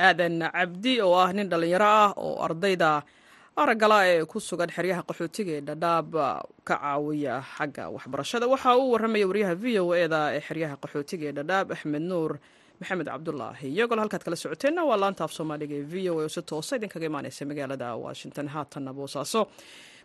aadan 0.06 0.36
cabdi 0.56 0.92
oo 1.06 1.14
ah 1.24 1.30
nin 1.36 1.48
dhallinyaro 1.52 1.86
ah 2.02 2.10
oo 2.26 2.34
ardayda 2.46 2.90
araggala 3.62 3.98
ee 4.10 4.24
ku 4.32 4.38
sugan 4.48 4.70
xeryaha 4.76 5.02
qaxootiga 5.08 5.52
ee 5.58 5.62
dhadhaab 5.68 6.10
ka 6.68 6.74
caawiya 6.80 7.34
xagga 7.56 7.84
waxbarashada. 7.96 8.44
Waxa 8.52 8.70
uu 8.80 8.90
warramaya 8.94 9.26
waryaha 9.30 9.54
v 9.62 9.78
o 9.84 9.94
eda 10.04 10.20
ee 10.36 10.40
xeryaha 10.48 10.74
qaxootiga 10.82 11.24
ee 11.30 11.34
dhadhaab 11.38 11.66
axmed 11.76 12.02
nuur 12.10 12.32
maxamed 12.80 13.06
cabdulaahi 13.12 13.66
iyagoo 13.74 14.00
halkaad 14.02 14.22
kala 14.26 14.36
socoteenna 14.42 14.82
waa 14.90 14.96
laanta 15.02 15.22
af 15.28 15.32
soomaaliga 15.38 15.74
ee 15.80 15.84
v 15.92 16.08
o 16.12 16.14
a 16.20 16.24
oo 16.24 16.28
si 16.36 16.40
toosa 16.50 16.72
idinkaga 16.80 17.06
imaaneysa 17.10 17.42
magaalada 17.50 17.88
washington. 18.06 18.46
Haatanna 18.54 18.92
boosaaso 18.98 19.40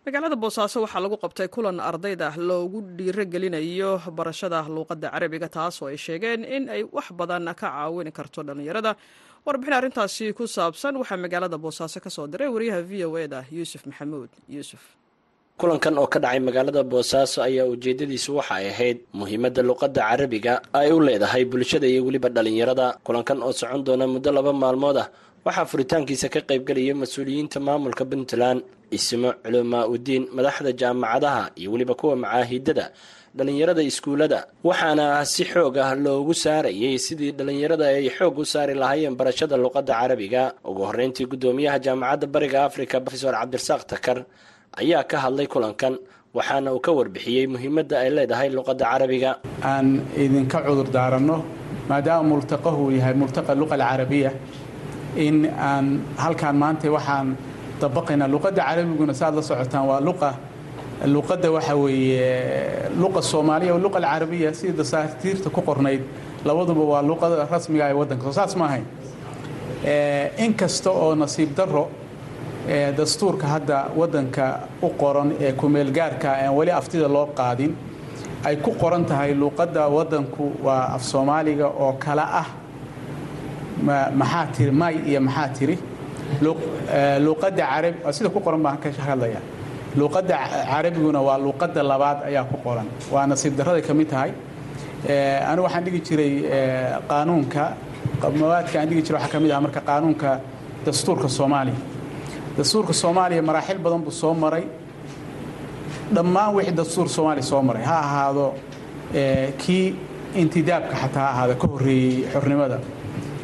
magaalada 0.06 0.36
boosaaso 0.44 0.78
waxaa 0.86 1.02
lagu 1.06 1.18
qabtay 1.24 1.48
kulan 1.56 1.80
ardayda 1.90 2.28
loogu 2.50 2.80
dhiiro 2.98 3.24
gelinayo 3.34 3.92
barashada 4.18 4.60
luuqadda 4.76 5.08
carabiga 5.14 5.48
taas 5.56 5.76
oo 5.82 5.88
ay 5.92 5.98
sheegeen 6.06 6.42
in 6.56 6.64
ay 6.70 6.82
wax 6.96 7.08
badan 7.20 7.46
ka 7.60 7.68
caawin 7.74 8.12
karto 8.18 8.40
dhallinyarada. 8.48 8.92
Warbixin 9.46 9.74
arrintaasi 9.80 10.26
ku 10.38 10.44
saabsan 10.56 10.94
waxaa 11.02 11.18
magaalada 11.26 11.58
boosaaso 11.58 11.98
ka 12.06 12.10
soo 12.16 12.28
diray 12.28 12.50
wariyaha 12.56 12.82
v 12.90 12.92
o 13.06 13.18
e 13.18 13.26
yuusuf 13.58 13.82
maxamuud. 13.90 14.30
Yuusuf. 14.56 14.82
Kulankan 15.58 15.98
oo 15.98 16.08
ka 16.14 16.20
dhacay 16.20 16.40
magaalada 16.48 16.84
boosaaso 16.84 17.42
ayaa 17.48 17.66
ujeedadiisu 17.74 18.30
waxa 18.38 18.56
ay 18.62 18.68
ahayd 18.74 18.98
muhiimadda 19.20 19.62
luqadda 19.70 20.02
carabiga 20.10 20.54
ay 20.74 20.92
u 20.94 21.00
leedahay 21.02 21.44
bulshada 21.50 21.88
iyo 21.90 22.06
weliba 22.06 22.30
dhallinyarada. 22.30 23.02
Kulankan 23.06 23.42
oo 23.42 23.54
socon 23.54 23.82
doona 23.88 24.06
muddo 24.06 24.30
laba 24.38 24.54
maalmood 24.54 24.98
ah 25.02 25.08
waxaa 25.46 25.66
furitaankiisa 25.72 26.28
ka 26.34 26.40
qaybgelaya 26.50 26.94
mas'uuliyiinta 27.02 27.58
maamulka 27.68 28.04
puntland 28.12 28.60
ismo 28.98 29.30
culamaa 29.44 29.84
udiin 29.94 30.24
madaxda 30.38 30.72
jaamacadaha 30.82 31.44
iyo 31.60 31.70
weliba 31.74 31.94
kuwa 32.00 32.16
macaahidada 32.24 32.86
dhallinyarada 33.38 33.82
iskuullada. 33.90 34.40
Waxaana 34.68 35.06
si 35.34 35.44
xoog 35.52 35.76
ah 35.86 35.92
loogu 36.06 36.34
saarayay 36.44 36.98
sidii 37.06 37.32
dhallinyarada 37.38 37.86
ay 37.98 38.08
xoog 38.18 38.36
u 38.40 38.46
saari 38.54 38.74
lahaayeen 38.82 39.16
barashada 39.20 39.56
luqadda 39.64 39.94
carabiga. 40.02 40.44
Ugu 40.70 40.82
horreyntii 40.90 41.28
guddoomiyaha 41.32 41.78
jaamacadda 41.86 42.28
bariga 42.36 42.60
africa 42.70 42.96
rofesor 43.06 43.34
cabdirasaaq 43.40 43.82
takar 43.92 44.18
ayaa 44.82 45.04
ka 45.12 45.18
hadlay 45.24 45.48
kulankan 45.54 45.94
waxaana 46.38 46.70
uu 46.76 46.80
ka 46.86 46.92
warbixiyey 46.98 47.46
muhiimadda 47.54 47.96
ay 48.04 48.10
leedahay 48.18 48.50
luqadda 48.58 48.86
carabiga. 48.92 49.32
Aan 49.70 49.88
idinka 50.24 50.58
cudur 50.66 50.88
daaranno 50.96 51.38
maadaama 51.90 52.26
multaqahu 52.32 52.84
yahay 52.98 53.14
multaqa 53.22 53.52
luqa 53.62 53.76
alcarabiya 53.78 54.32
in 55.16 55.50
aan 55.60 56.02
halkaan 56.18 56.56
maanta 56.58 56.92
waxaan 56.92 57.36
dabaqaynaa 57.82 58.28
luqadda 58.28 58.62
carabiguna 58.64 59.14
saaad 59.14 59.36
la 59.36 59.42
socotaan 59.42 59.86
waa 59.90 60.00
luqa 60.02 60.30
luqadda 61.06 61.50
waxa 61.52 61.76
weeye 61.76 62.90
luqa 63.02 63.22
soomaaliya 63.22 63.74
o 63.76 63.80
luqa 63.80 63.98
alcarabiya 64.00 64.54
sidii 64.54 64.78
dasaatiirta 64.78 65.50
ku 65.50 65.62
qornayd 65.62 66.02
labaduba 66.46 66.84
waa 66.92 67.02
luqada 67.02 67.46
rasmiga 67.52 67.90
ee 67.90 67.94
waddanka. 68.00 68.24
Soo 68.24 68.32
saas 68.34 68.56
ma 68.56 68.66
ahayn. 68.66 68.86
In 70.44 70.54
kasta 70.54 70.90
oo 70.92 71.16
nasiib 71.16 71.56
darro 71.58 71.90
dastuurka 72.98 73.48
hadda 73.48 73.78
waddanka 73.96 74.46
u 74.82 74.90
qoran 75.02 75.32
ee 75.40 75.52
kumeelgaarka 75.54 76.30
aan 76.32 76.56
weli 76.56 76.72
aftida 76.72 77.08
loo 77.08 77.26
qaadin 77.36 77.76
ay 78.46 78.56
ku 78.58 78.72
qoran 78.82 79.06
tahay 79.06 79.34
luuqadda 79.34 79.88
waddanku 79.90 80.52
waa 80.64 80.94
af 80.96 81.04
soomaaliga 81.04 81.68
oo 81.68 81.94
kale 82.00 82.22
ah 82.22 82.48
maxaa 84.20 84.46
tiri 84.56 84.72
may 84.72 84.96
iyo 85.10 85.20
maxaa 85.22 85.48
tiri? 85.58 85.78
Luuqadda 87.26 87.64
carabi 87.72 87.98
sida 88.12 88.30
ku 88.30 88.40
qoran 88.40 88.62
baan 88.64 88.78
ka 88.78 88.90
hadlaya 89.08 89.40
luuqadda 89.96 90.36
carabiguna 90.72 91.20
waa 91.22 91.38
luuqadda 91.38 91.82
labaad 91.84 92.18
ayaa 92.30 92.44
ku 92.52 92.58
qoran. 92.64 92.88
Waa 93.12 93.26
nasiib 93.28 93.56
darraday 93.58 93.82
ka 93.82 93.94
mid 93.94 94.10
tahay. 94.10 94.32
Anigu 95.50 95.64
waxaan 95.68 95.84
dhigi 95.86 96.02
jiray 96.08 96.34
qaanuunka 97.10 97.64
mawaadka 98.40 98.76
aan 98.80 98.88
dhigi 98.90 99.02
jiray 99.06 99.20
waxaa 99.22 99.32
ka 99.34 99.40
mid 99.40 99.52
ah 99.52 99.60
marka 99.62 99.82
qaanuunka 99.90 100.30
dastuurka 100.86 101.28
soomaaliya. 101.38 101.78
Dastuurka 102.58 102.94
soomaaliya 102.94 103.42
maraaxil 103.42 103.78
badan 103.84 104.02
buu 104.06 104.12
soo 104.12 104.34
maray. 104.34 104.66
Dhammaan 106.16 106.56
wixii 106.56 106.76
dastuur 106.80 107.08
soomaaliya 107.16 107.44
soo 107.52 107.62
maray 107.62 107.84
ha 107.84 107.96
ahaado 108.06 108.54
kii 109.62 109.96
intidaabka 110.42 110.96
xataa 111.02 111.24
ha 111.26 111.32
ahaado 111.34 111.54
ka 111.62 111.68
horreeyey 111.72 112.28
xornimada 112.34 112.78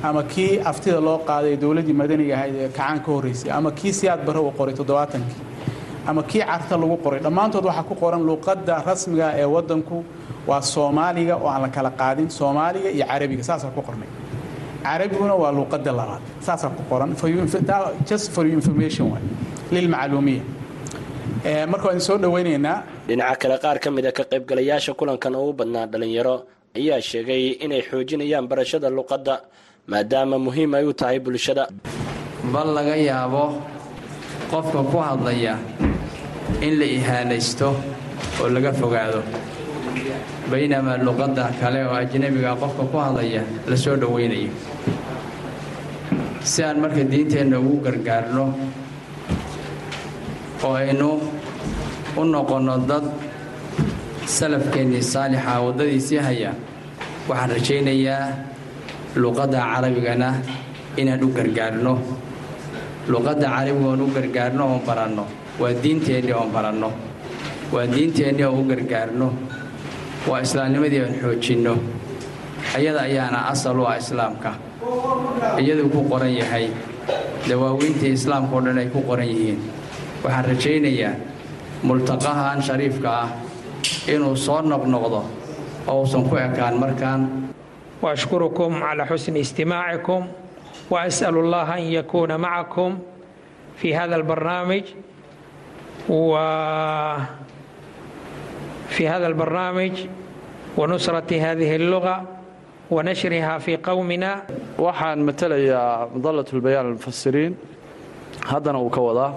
ama 0.08 0.22
kii 0.34 0.52
aftida 0.72 1.00
loo 1.08 1.18
qaaday 1.30 1.56
dowladdii 1.64 1.94
madaniga 2.02 2.34
ahayd 2.38 2.56
ee 2.64 2.68
kacaan 2.78 3.00
ka 3.06 3.10
horreysay 3.16 3.50
ama 3.58 3.70
kii 3.80 3.94
siyaad 4.00 4.22
barre 4.28 4.42
qoray 4.60 4.74
toddobaatankii 4.80 5.42
ama 6.10 6.22
kii 6.30 6.44
carta 6.50 6.76
lagu 6.82 6.98
qoray 7.06 7.20
dhammaantood 7.26 7.66
waxaa 7.70 7.84
ku 7.90 7.96
qoran 8.04 8.22
luuqadda 8.30 8.74
rasmiga 8.90 9.28
ee 9.42 9.46
waddanku 9.56 9.98
waa 10.50 10.62
soomaaliga 10.74 11.36
oo 11.44 11.48
aan 11.54 11.62
la 11.66 11.70
kala 11.76 11.92
qaadin 12.02 12.28
soomaaliga 12.40 12.90
iyo 12.96 13.06
carabiga 13.12 13.44
saasaa 13.50 13.72
ku 13.76 13.82
qornay. 13.88 14.10
Carabiguna 14.86 15.36
waa 15.42 15.52
luuqadda 15.58 15.92
labaad 16.00 16.22
saasaa 16.46 16.70
ku 16.78 16.82
qoran. 16.90 17.10
Just 18.10 18.26
for 18.34 18.44
information 18.58 19.06
lilmacluumiya 19.76 20.42
marka 21.72 21.86
waan 21.90 22.02
soo 22.08 22.18
dhowaynaynaa 22.24 22.78
dhinaca 23.08 23.36
kale 23.42 23.58
qaar 23.64 23.78
ka 23.84 23.90
mid 23.96 24.06
a 24.06 24.12
ka 24.18 24.24
qaybgalayaasha 24.32 24.92
kulankan 25.00 25.34
oo 25.40 25.50
u 25.50 25.54
badnaa 25.60 25.86
dhallinyaro 25.92 26.36
ayaa 26.80 27.00
sheegay 27.10 27.44
inay 27.66 27.82
xoojinayaan 27.90 28.46
barashada 28.52 28.90
luqadda 28.98 29.36
maadaama 29.88 30.38
muhiim 30.40 30.74
ay 30.76 30.86
u 30.86 30.94
tahay 30.94 31.20
bulshada. 31.20 31.68
Bal 32.54 32.68
laga 32.78 32.96
yaabo 32.98 33.62
qofka 34.52 34.82
ku 34.92 34.98
hadlaya 34.98 35.58
in 36.62 36.80
la 36.80 36.86
ihaanaysto 36.86 37.70
oo 38.42 38.50
laga 38.50 38.72
fogaado. 38.74 39.22
Baynamaa 40.52 40.98
luqadda 41.06 41.52
kale 41.60 41.80
oo 41.88 41.96
ajnabiga 41.96 42.56
qofka 42.62 42.84
ku 42.92 42.98
hadlaya 42.98 43.42
la 43.70 43.76
soo 43.78 43.96
dhowaynayo 43.96 44.52
si 46.44 46.64
aan 46.64 46.80
marka 46.82 47.04
diinteenna 47.06 47.60
ugu 47.62 47.78
gargaarno 47.86 48.46
oo 50.66 50.74
aynu 50.74 51.10
u 52.18 52.24
noqonno 52.26 52.78
dad 52.90 53.06
salafkeennii 54.26 55.04
saalixa 55.14 55.62
waddadiisii 55.66 56.18
haya 56.28 56.52
waxaan 57.30 57.50
rajaynayaa 57.56 58.26
luqadda 59.16 59.60
carabigana 59.60 60.30
inaan 60.98 61.24
u 61.24 61.30
gargaarno. 61.34 61.94
Luqadda 63.08 63.48
carabiga 63.48 63.88
oon 63.88 64.02
u 64.02 64.08
gargaarno 64.16 64.64
oon 64.72 64.82
baranno. 64.88 65.26
Waa 65.60 65.74
diinteennii 65.84 66.34
oon 66.34 66.52
baranno. 66.52 66.90
Waa 67.74 67.86
diinteennii 67.88 68.46
oon 68.46 68.60
u 68.60 68.64
gargaarno. 68.70 69.28
Waa 70.28 70.40
islaamnimadii 70.42 71.02
oon 71.02 71.14
xoojinno. 71.22 71.74
Ayada 72.76 73.02
ayaana 73.10 73.50
asal 73.52 73.80
u 73.80 73.86
ah 73.86 73.98
islaamka. 73.98 74.52
Iyaduu 75.60 75.90
ku 75.90 76.04
qoran 76.10 76.32
yahay. 76.32 76.70
Dawaawiintii 77.50 78.14
islaamka 78.14 78.56
oo 78.56 78.62
dhan 78.62 78.78
ay 78.78 78.88
ku 78.94 79.02
qoran 79.02 79.28
yihiin. 79.28 79.60
Waxaan 80.24 80.46
rajaynayaa 80.46 81.14
multaqahan 81.84 82.62
shariifka 82.62 83.10
ah 83.10 83.30
inuu 84.08 84.36
soo 84.38 84.62
noqnoqdo 84.62 85.22
oo 85.90 86.00
uusan 86.06 86.24
ku 86.30 86.36
ekaan 86.38 86.78
markaan 86.78 87.22
وأشكركم 88.03 88.83
على 88.83 89.07
حسن 89.07 89.37
استماعكم 89.37 90.27
وأسأل 90.91 91.37
الله 91.39 91.75
أن 91.79 91.83
يكون 91.83 92.37
معكم 92.37 92.99
في 93.77 93.97
هذا 93.97 94.17
البرنامج 94.17 94.83
وفي 96.09 97.25
هذا 99.09 99.27
البرنامج 99.27 99.93
ونصرة 100.77 101.31
هذه 101.41 101.77
اللغة 101.77 102.23
ونشرها 102.91 103.59
في 103.59 103.77
قومنا 103.77 104.43
waxaan 104.79 105.19
matalayaa 105.25 106.07
madalatulbayaan 106.15 106.87
almufasiriin 106.93 107.53
haddana 108.51 108.79
uu 108.79 108.91
ka 108.93 109.01
wadaa 109.01 109.33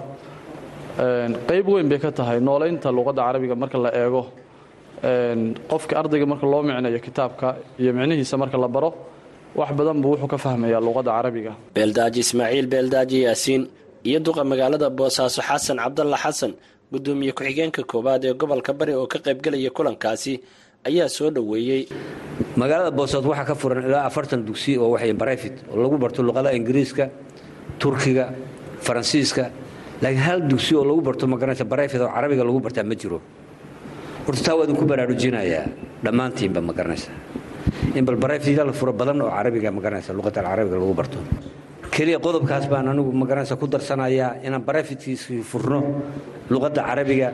qayb 1.48 1.66
weyn 1.74 1.88
bay 1.90 1.98
ka 1.98 2.10
tahay 2.12 2.38
noolaynta 2.48 2.92
luqadda 2.92 3.22
carabiga 3.26 3.54
marka 3.62 3.78
la 3.84 3.90
eego 4.02 4.22
qofka 5.01 5.93
ardayga 5.99 6.25
marka 6.25 6.45
loo 6.51 6.61
micnayo 6.63 6.99
kitaabka 6.99 7.47
iyo 7.79 7.91
micnihiisa 7.93 8.37
marka 8.37 8.57
la 8.57 8.67
baro 8.67 8.89
wax 9.55 9.69
badan 9.77 10.01
buu 10.01 10.11
wuxuu 10.15 10.27
ka 10.27 10.37
fahmayaa 10.37 10.79
luqadda 10.81 11.11
carabiga. 11.17 11.51
Beeldaaji 11.75 12.19
ismaaciil 12.25 12.67
beeldaaji 12.67 13.17
yaasiin 13.27 13.61
iyo 14.03 14.19
duqa 14.19 14.43
magaalada 14.43 14.89
boosaaso 14.89 15.41
xasan 15.41 15.77
cabdalla 15.83 16.17
xasan 16.17 16.51
gudoomiye 16.91 17.31
ku-xigeenka 17.37 17.83
koowaad 17.91 18.23
ee 18.25 18.33
gobolka 18.33 18.71
bari 18.73 18.93
oo 18.93 19.07
ka 19.07 19.19
qaybgelaya 19.19 19.69
kulankaasi 19.77 20.33
ayaa 20.87 21.07
soo 21.09 21.29
dhoweeyey. 21.35 21.81
Magaalada 22.55 22.91
boosaaso 22.91 23.27
waxaa 23.31 23.45
ka 23.51 23.55
furan 23.55 23.83
ilaa 23.87 24.05
afartan 24.09 24.43
dugsi 24.47 24.77
oo 24.77 24.89
waxay 24.95 25.13
barayfit 25.13 25.55
oo 25.71 25.77
lagu 25.83 25.97
barto 25.97 26.19
luqadaha 26.23 26.53
ingiriiska 26.59 27.05
turkiga 27.79 28.25
faransiiska 28.85 29.43
laakiin 30.01 30.23
hal 30.27 30.39
dugsi 30.51 30.71
oo 30.75 30.83
lagu 30.89 31.01
barto 31.07 31.23
magaranaysa 31.27 31.65
barayfit 31.65 32.01
oo 32.01 32.11
carabiga 32.15 32.43
lagu 32.47 32.59
bartaa 32.65 32.83
ma 32.83 32.95
jiro 33.01 33.19
horta 34.25 34.41
taa 34.45 34.55
waa 34.57 34.65
idinku 34.67 34.85
baraarujinayaa 34.91 35.65
dhammaantiinba 36.05 36.61
ma 36.61 36.73
garanaysa. 36.73 37.11
In 37.95 38.05
bal 38.05 38.15
barayfitya 38.15 38.65
la 38.65 38.73
furo 38.73 38.93
badan 38.93 39.21
oo 39.21 39.29
carabiga 39.29 39.71
ma 39.71 39.81
garanaysa 39.81 40.13
luqadda 40.13 40.41
carabiga 40.43 40.75
lagu 40.81 40.93
barto. 40.93 41.19
Keliya 41.91 42.19
qodobkaas 42.19 42.65
baan 42.71 42.87
anigu 42.91 43.11
ma 43.11 43.25
garanaysa 43.25 43.55
ku 43.55 43.67
darsanayaa 43.67 44.41
inaan 44.43 44.63
barayfitkiisii 44.67 45.41
furno 45.43 45.79
luqadda 46.49 46.81
carabiga 46.89 47.29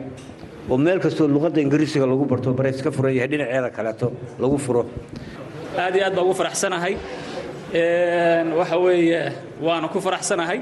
oo 0.70 0.76
meel 0.78 0.98
kastoo 1.00 1.26
luqadda 1.28 1.60
ingiriisiga 1.64 2.06
lagu 2.06 2.24
barto 2.24 2.52
barayfit 2.52 2.82
ka 2.86 2.90
furan 2.90 3.14
yahay 3.16 3.28
dhinaceeda 3.32 3.70
kaleeto 3.70 4.12
lagu 4.38 4.56
furo. 4.58 4.82
Aad 5.78 5.94
iyo 5.96 6.04
aad 6.06 6.14
baan 6.16 6.26
ugu 6.26 6.34
faraxsanahay. 6.40 6.94
Waxa 8.58 8.76
weeye 8.84 9.32
waana 9.62 9.88
ku 9.88 9.98
faraxsanahay 10.00 10.60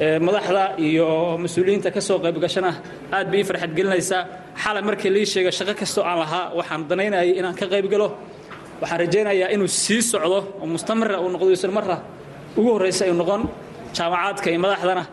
madaxda 0.00 0.76
iyo 0.78 1.38
mas'uuliyiinta 1.42 1.90
ka 1.90 2.00
soo 2.00 2.18
qaybgashana 2.24 2.70
aad 3.16 3.26
bay 3.30 3.40
ii 3.40 3.44
farxad 3.48 3.72
gelinaysaa. 3.76 4.22
Xalay 4.62 4.82
markii 4.88 5.10
lii 5.16 5.26
sheega 5.32 5.50
shaqo 5.58 5.74
kastoo 5.80 6.04
aan 6.04 6.18
lahaa 6.22 6.52
waxaan 6.58 6.82
danaynayay 6.90 7.30
inaan 7.40 7.54
ka 7.60 7.66
qaybgalo 7.72 8.08
waxaan 8.80 8.98
rajaynayaa 9.02 9.48
inuu 9.54 9.68
sii 9.68 10.02
socdo 10.02 10.38
oo 10.60 10.66
mustamira 10.66 11.16
uu 11.20 11.28
noqdo 11.34 11.50
isla 11.56 11.72
marra. 11.78 11.96
Ugu 12.58 12.70
horraysa 12.74 13.04
ay 13.04 13.12
noqon 13.20 13.42
jaamacaadka 13.96 14.48
iyo 14.52 14.60
madaxdana 14.64 15.04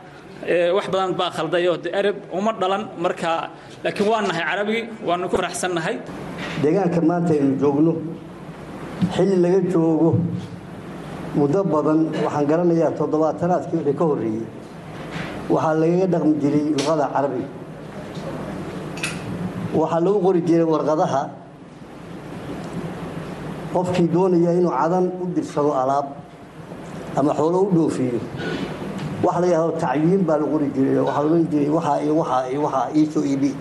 wax 0.76 0.86
badan 0.94 1.12
baa 1.20 1.32
khaldayo 1.38 1.74
de 1.84 1.90
ereb 2.00 2.18
uma 2.38 2.52
dhalan 2.62 2.84
marka 3.04 3.32
laakiin 3.84 4.08
waan 4.12 4.26
nahay 4.30 4.44
carabi 4.50 4.78
waanu 5.08 5.26
ku 5.32 5.36
faraxsannahay 5.40 5.96
deegaanka 6.64 7.00
maanta 7.10 7.32
aynu 7.38 7.56
joogno 7.62 7.94
xilli 9.16 9.36
laga 9.44 9.60
joogo 9.74 10.10
muddo 11.40 11.60
badan 11.74 12.00
waxaan 12.26 12.46
garanayaa 12.52 12.92
toddobaatanaadkii 13.00 13.78
wixii 13.80 13.96
ka 14.00 14.04
horreeyey 14.10 14.44
waxaa 15.50 15.74
lagaga 15.82 16.08
dhaqmi 16.14 16.34
jiray 16.42 16.66
luqada 16.78 17.06
carabiga 17.14 17.50
waxaa 19.74 20.00
lagu 20.06 20.20
qori 20.26 20.42
jiray 20.48 20.68
warqadaha 20.74 21.22
qofkii 23.74 24.08
doonaya 24.14 24.52
inuu 24.60 24.72
cadan 24.80 25.06
u 25.22 25.26
dirsado 25.36 25.72
alaab 25.74 26.08
ama 27.18 27.34
xoolo 27.34 27.58
u 27.66 27.70
dhoofiyo. 27.76 28.20
Waxa 29.26 29.40
la 29.42 29.48
yidhahdo 29.48 29.74
tacyiin 29.82 30.22
baa 30.28 30.38
la 30.42 30.46
qori 30.46 30.68
jiray 30.76 30.98
waxaa 31.02 31.24
loodhan 31.26 31.46
jiray 31.52 31.70
waxaa 31.78 31.98
iyo 32.06 32.14
waxaa 32.22 32.44
iyo 32.52 32.60
waxaa 32.66 32.88
iisoo 32.98 33.24
iibi. 33.26 33.52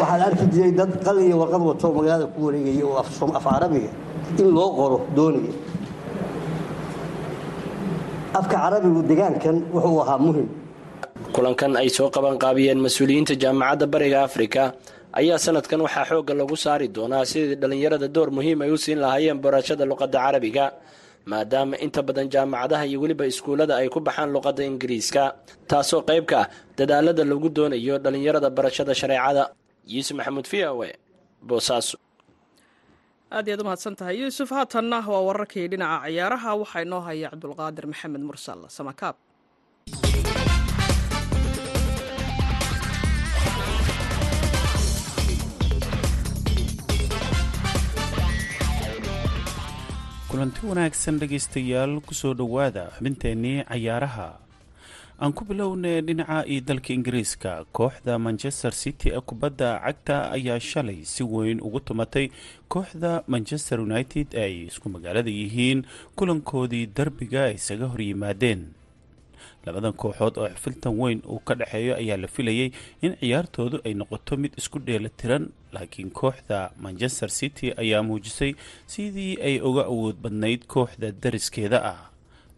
Waxaa 0.00 0.18
la 0.20 0.24
arki 0.30 0.46
jiray 0.54 0.72
dad 0.78 0.90
qalin 1.04 1.26
iyo 1.26 1.36
warqad 1.42 1.62
wato 1.68 1.86
magaalada 1.96 2.26
ku 2.34 2.38
wareegaya 2.46 2.84
oo 2.86 2.96
af 3.02 3.08
carabiga 3.44 3.90
in 4.38 4.48
loo 4.54 4.70
qoro 4.78 4.96
doonaya. 5.16 5.52
Afka 8.38 8.56
carabigu 8.62 9.02
degaankan 9.10 9.56
wuxuu 9.74 10.00
ahaa 10.06 10.18
muhiim 10.18 10.48
kulankan 11.40 11.72
ay 11.80 11.88
soo 11.88 12.12
qabanqaabiyeen 12.12 12.76
mas'uuliyiinta 12.84 13.32
jaamacadda 13.42 13.86
bariga 13.94 14.18
afrika. 14.28 14.62
Ayaa 15.18 15.38
sanadkan 15.44 15.80
waxaa 15.86 16.04
xoogga 16.10 16.34
lagu 16.40 16.52
saari 16.64 16.86
doonaa 16.96 17.24
sidii 17.30 17.56
dhallinyarada 17.60 18.08
door 18.14 18.28
muhiim 18.36 18.60
ay 18.64 18.70
u 18.70 18.76
siin 18.84 19.00
lahaayeen 19.04 19.38
barashada 19.44 19.84
luqadda 19.90 20.18
carabiga 20.24 20.64
maadaama 21.30 21.74
inta 21.84 22.00
badan 22.08 22.28
jaamacadaha 22.34 22.84
iyo 22.90 22.98
weliba 23.02 23.24
iskuullada 23.32 23.74
ay 23.80 23.88
ku 23.94 24.00
baxaan 24.06 24.28
luqadda 24.36 24.62
ingiriiska 24.70 25.22
taasoo 25.70 26.02
qayb 26.08 26.24
ka 26.30 26.38
ah 26.44 26.46
dadaalada 26.78 27.24
lagu 27.30 27.48
doonayo 27.56 27.94
dhallinyarada 28.04 28.48
barashada 28.56 28.92
shareecada. 29.00 29.42
Yuusuf 29.92 30.14
maxamuud 30.20 30.44
v 30.52 30.54
o 30.68 30.84
e 30.84 30.92
boosaaso 31.48 31.96
aad 33.36 33.46
iyaad 33.48 33.60
u 33.60 33.64
mahadsan 33.68 33.94
tahay 33.98 34.14
yuusuf 34.22 34.48
haatanna 34.56 34.98
waa 35.12 35.22
wararkii 35.28 35.66
dhinaca 35.72 36.04
ciyaaraha. 36.06 36.50
Waxaa 36.60 36.82
inoo 36.86 37.00
haya 37.08 37.28
cabdulqaadir 37.32 37.84
maxamed 37.92 38.22
mursal 38.28 38.60
samakaab 38.76 39.16
kulanti 50.30 50.60
wanaagsan 50.66 51.18
dhegaystayaal 51.20 51.98
ku 52.06 52.14
soo 52.14 52.34
dhowaada 52.34 52.84
xubinteennii 52.96 53.64
cayaaraha. 53.66 54.28
Aan 55.20 55.32
ku 55.36 55.44
bilownay 55.44 56.00
dhinaca 56.06 56.46
iyo 56.48 56.60
dalka 56.64 56.92
ingiriiska 56.96 57.64
kooxda 57.76 58.16
manchester 58.18 58.72
city 58.72 59.08
ee 59.12 59.20
kubadda 59.20 59.76
cagta 59.84 60.30
ayaa 60.32 60.60
shalay 60.60 61.04
si 61.04 61.22
weyn 61.24 61.60
ugu 61.60 61.80
tumatay 61.80 62.30
kooxda 62.72 63.22
manchester 63.28 63.80
united 63.80 64.26
ee 64.32 64.42
ay 64.44 64.54
isku 64.72 64.88
magaalada 64.88 65.30
yihiin 65.30 65.84
kulankoodii 66.16 66.86
derbiga 66.96 67.44
ay 67.52 67.54
isaga 67.60 67.86
hor 67.92 68.00
yimaadeen 68.00 68.62
labadan 69.66 69.92
kooxood 70.02 70.34
oo 70.38 70.48
xifiltan 70.54 70.94
weyn 71.00 71.20
uu 71.32 71.38
ka 71.46 71.54
dhexeeyo 71.60 71.94
ayaa 72.02 72.16
la 72.16 72.28
filayay 72.28 72.70
in 73.02 73.12
ciyaartoodu 73.20 73.76
ay 73.86 73.94
noqoto 73.94 74.36
mid 74.42 74.52
isku 74.60 74.78
dheela 74.86 75.08
tiran 75.20 75.44
laakiin 75.72 76.10
kooxda 76.10 76.70
manchester 76.84 77.30
city 77.30 77.72
ayaa 77.82 78.02
muujisay 78.02 78.52
sidii 78.86 79.36
ay 79.48 79.56
uga 79.68 79.84
awood 79.92 80.16
badnayd 80.22 80.62
kooxda 80.66 81.12
dariskeeda 81.22 81.80
ah. 81.92 82.00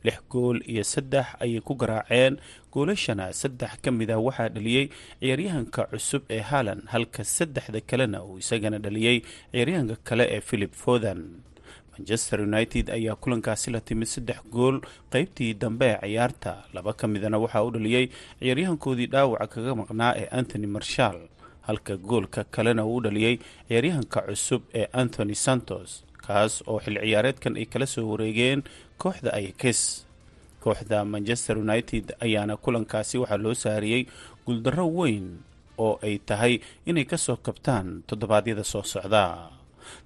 Lix 0.05 0.19
gool 0.31 0.59
iyo 0.67 0.83
saddex 0.85 1.27
ayay 1.45 1.61
ku 1.63 1.75
garaaceen. 1.79 2.35
Goolashana 2.75 3.31
saddex 3.33 3.73
ka 3.83 3.91
mid 3.95 4.11
ah 4.11 4.19
waxaa 4.19 4.49
dhaliyey 4.51 4.87
ciyaaryahanka 5.21 5.83
cusub 5.95 6.23
ee 6.31 6.41
haalan 6.43 6.81
halka 6.93 7.23
saddexda 7.25 7.81
kalena 7.91 8.19
uu 8.27 8.39
isagana 8.43 8.79
dhaliyey 8.83 9.23
ciyaaryahanka 9.53 9.97
kale 10.09 10.25
ee 10.37 10.41
philip 10.49 10.73
fodan 10.75 11.21
manchester 12.03 12.41
united 12.43 12.91
ayaa 12.91 13.15
kulankaasi 13.17 13.71
la 13.71 13.81
timid 13.81 14.09
saddex 14.11 14.43
gool. 14.51 14.81
Qeybtii 15.11 15.55
dambe 15.55 15.87
ee 15.87 16.01
ciyaarta 16.11 16.65
laba 16.75 16.93
ka 16.93 17.07
midana 17.07 17.39
waxaa 17.39 17.63
u 17.63 17.71
dhaliyey 17.71 18.09
ciyaaryahankoodii 18.41 19.07
dhaawaca 19.07 19.47
kaga 19.47 19.75
maqnaa 19.75 20.15
ee 20.19 20.27
antony 20.39 20.67
marshall 20.67 21.19
halka 21.63 21.97
goolka 21.97 22.45
kalena 22.45 22.83
uu 22.85 22.97
u 22.97 23.01
dhaliyey 23.07 23.39
ciyaaryahanka 23.69 24.21
cusub 24.27 24.63
ee 24.75 24.87
anthony 24.93 25.35
santos 25.35 26.03
kaas 26.27 26.63
oo 26.67 26.81
xil 26.85 26.99
ciyaareedkan 27.05 27.55
ay 27.57 27.67
kala 27.71 27.87
soo 27.87 28.09
wareegeen 28.11 28.63
kooxda 28.99 29.31
ayakes 29.39 29.81
kooxda 30.65 31.05
manchester 31.05 31.59
united 31.59 32.05
ayaana 32.21 32.57
kulankaasi 32.57 33.19
waxaa 33.23 33.39
loo 33.45 33.55
saariyey 33.55 34.03
guuldarro 34.47 34.87
weyn 34.99 35.27
oo 35.79 35.99
ay 36.03 36.19
tahay 36.19 36.59
inay 36.87 37.05
ka 37.07 37.15
soo 37.19 37.37
kabtaan 37.47 38.03
toddobaadyada 38.11 38.65
soo 38.73 38.83
socda 38.83 39.25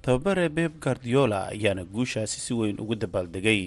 tababare 0.03 0.49
beb 0.49 0.73
guardiola 0.85 1.49
ayaana 1.55 1.85
guushaasi 1.85 2.39
si 2.41 2.53
weyn 2.55 2.81
ugu 2.83 2.95
dabaaldegay. 2.95 3.62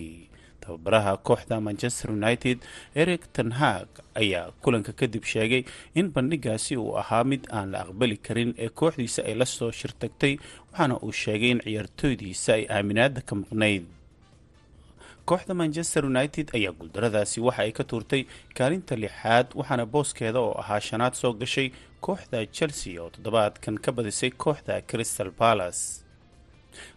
Tababaraha 0.63 1.17
kooxda 1.27 1.57
manchester 1.67 2.11
united 2.11 2.57
eric 3.01 3.23
tenhag 3.33 3.87
ayaa 4.21 4.51
kulanka 4.61 4.91
kadib 4.99 5.23
sheegay 5.23 5.63
in 5.95 6.11
bandhigaasi 6.15 6.77
uu 6.77 6.97
ahaa 7.01 7.23
mid 7.23 7.43
aan 7.51 7.71
la 7.73 7.79
aqbali 7.87 8.17
karin 8.27 8.51
ee 8.57 8.69
kooxdiisa 8.69 9.21
ay 9.29 9.35
la 9.41 9.45
soo 9.45 9.71
shirtagtay 9.79 10.33
waxaana 10.71 10.95
uu 11.05 11.11
sheegay 11.23 11.51
in 11.55 11.61
ciyaartooydiisa 11.65 12.51
ay 12.59 12.63
aaminaada 12.75 13.21
ka 13.29 13.33
maqnayd 13.41 13.85
kooxda 15.29 15.53
manchester 15.61 16.03
united 16.13 16.47
ayaa 16.57 16.73
guuldaradaasi 16.79 17.39
waxa 17.47 17.61
ay 17.65 17.71
ka 17.77 17.83
tuurtay 17.91 18.21
kaalinta 18.57 18.95
lixaad 19.03 19.47
waxaana 19.59 19.85
booskeeda 19.93 20.39
oo 20.45 20.53
ahaa 20.61 20.79
shanaad 20.89 21.13
soo 21.21 21.33
gashay 21.41 21.67
kooxda 22.05 22.39
chelsea 22.57 23.01
oo 23.03 23.09
toddobaadkan 23.15 23.75
ka 23.83 23.89
badisay 23.97 24.31
kooxda 24.43 24.81
crystal 24.89 25.31
palace. 25.41 25.81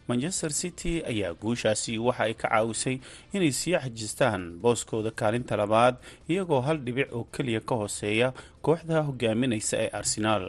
Manchester 0.08 0.50
city 0.60 0.92
ayaa 1.12 1.32
guushaasi 1.42 1.98
waxa 2.06 2.22
ay 2.28 2.34
ka 2.34 2.48
caawisay 2.48 2.96
inay 3.36 3.52
sii 3.60 3.76
xajistaan 3.84 4.42
booskooda 4.62 5.10
kaalinta 5.20 5.56
labaad 5.62 5.94
iyagoo 6.32 6.60
hal 6.66 6.78
dhibic 6.86 7.08
oo 7.16 7.24
keliya 7.34 7.60
ka 7.68 7.74
hooseeya 7.80 8.28
kooxda 8.66 9.02
hogaaminaysa 9.08 9.76
ee 9.84 9.90
arsenaal 10.00 10.46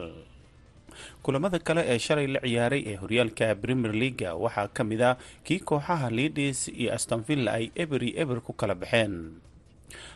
kulamada 1.24 1.58
kale 1.58 1.82
ee 1.92 1.98
shalay 2.06 2.26
la 2.34 2.40
ciyaaray 2.46 2.82
ee 2.90 2.96
horyaalka 3.02 3.54
premier 3.62 3.92
leaga 4.02 4.30
waxaa 4.44 4.68
ka 4.76 4.82
mid 4.90 5.02
ah 5.10 5.16
kii 5.46 5.60
kooxaha 5.68 6.10
leadis 6.18 6.68
iyo 6.68 6.90
astonvilla 6.96 7.50
ay 7.58 7.66
eberi 7.82 8.10
eber 8.22 8.38
ku 8.46 8.52
kala 8.52 8.74
baxeen. 8.74 9.14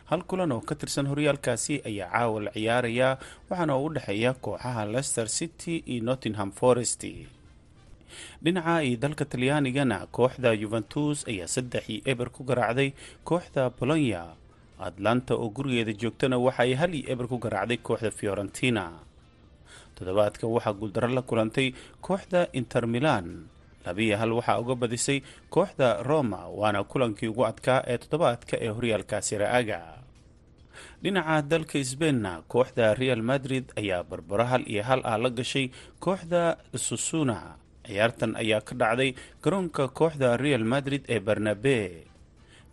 Hal 0.09 0.21
kulan 0.29 0.51
oo 0.51 0.61
ka 0.69 0.75
tirsan 0.75 1.07
horyaalkaasi 1.11 1.75
ayaa 1.89 2.09
caawa 2.13 2.37
la 2.45 2.51
ciyaarayaa 2.57 3.11
waxaana 3.49 3.73
u 3.77 3.87
dhexeeya 3.95 4.31
kooxaha 4.45 4.81
leicester 4.93 5.27
city 5.37 5.75
iyo 5.93 6.03
nottingham 6.07 6.51
forest. 6.51 7.05
Dhinaca 8.43 8.81
iyo 8.83 8.97
dalka 9.03 9.25
talyaanigana 9.31 9.97
kooxda 10.15 10.49
yuventus 10.61 11.17
ayaa 11.31 11.47
saddex 11.55 11.83
iyo 11.93 12.01
eber 12.11 12.29
ku 12.35 12.41
garaacday 12.49 12.89
kooxda 13.23 13.69
bolonya 13.77 14.23
atlanta 14.87 15.33
oo 15.35 15.47
gurigeeda 15.55 15.93
joogtana 16.01 16.37
waxa 16.45 16.63
ay 16.65 16.73
hal 16.79 16.91
iyo 16.99 17.05
eber 17.13 17.27
ku 17.31 17.37
garaacday 17.37 17.77
kooxda 17.87 18.11
fiorentina 18.19 18.83
toddobaadka 19.99 20.47
waxaa 20.55 20.73
guuldaro 20.79 21.07
la 21.17 21.21
kulantay 21.29 21.67
kooxda 22.01 22.41
inter 22.59 22.87
milan. 22.87 23.27
Labiyo 23.85 24.15
hal 24.21 24.31
waxaa 24.39 24.59
uga 24.63 24.75
badisay 24.81 25.19
kooxda 25.55 26.03
roma 26.09 26.41
waana 26.59 26.83
kulankii 26.91 27.29
ugu 27.31 27.43
adkaa 27.51 27.79
ee 27.91 27.97
toddobaadka 28.01 28.55
ee 28.65 28.71
horyaalkaasi 28.75 29.37
ra'aga 29.43 29.79
dhinaca 31.03 31.41
dalka 31.51 31.79
sbeinna 31.91 32.31
kooxda 32.53 32.85
real 33.01 33.21
madrid 33.31 33.65
ayaa 33.81 34.03
barbaro 34.09 34.45
hal 34.51 34.63
iyo 34.73 34.83
hal 34.89 35.01
ah 35.11 35.17
la 35.23 35.29
gashay 35.39 35.65
kooxda 36.05 36.41
susuna 36.87 37.37
ciyaartan 37.87 38.31
ayaa 38.41 38.61
ka 38.67 38.73
dhacday 38.81 39.11
garoonka 39.43 39.87
kooxda 39.99 40.29
real 40.37 40.63
madrid 40.73 41.03
ee 41.13 41.19
barnabe 41.27 41.77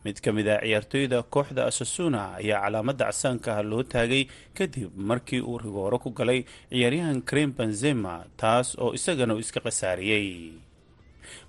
mid 0.06 0.18
ka 0.24 0.30
mid 0.36 0.48
ah 0.54 0.60
ciyaartooyda 0.64 1.18
kooxda 1.34 1.62
asasuna 1.70 2.20
ayaa 2.40 2.60
calaamadda 2.64 3.04
casaanka 3.10 3.50
ah 3.58 3.62
loo 3.70 3.82
taagay 3.94 4.22
kadib 4.58 4.90
markii 5.10 5.40
uu 5.50 5.58
rigooro 5.64 5.98
ku 6.04 6.10
galay 6.18 6.40
ciyaaryahan 6.72 7.18
krem 7.28 7.50
benzema 7.58 8.14
taas 8.42 8.68
oo 8.82 8.90
isagana 8.98 9.32
uu 9.36 9.42
iska 9.44 9.60
khasaariyey 9.66 10.28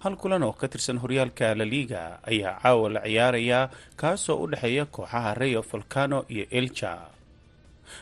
hal 0.03 0.15
kulan 0.21 0.43
oo 0.47 0.53
ka 0.59 0.67
tirsan 0.73 0.97
horyaalka 1.03 1.47
laliga 1.59 2.01
ayaa 2.31 2.53
caawa 2.63 2.87
la 2.95 3.01
ciyaarayaa 3.09 3.63
kaasoo 4.01 4.37
u 4.43 4.47
dhexeeya 4.51 4.85
kooxaha 4.95 5.31
rayo 5.41 5.61
volcano 5.71 6.19
iyo 6.33 6.45
elja 6.59 6.91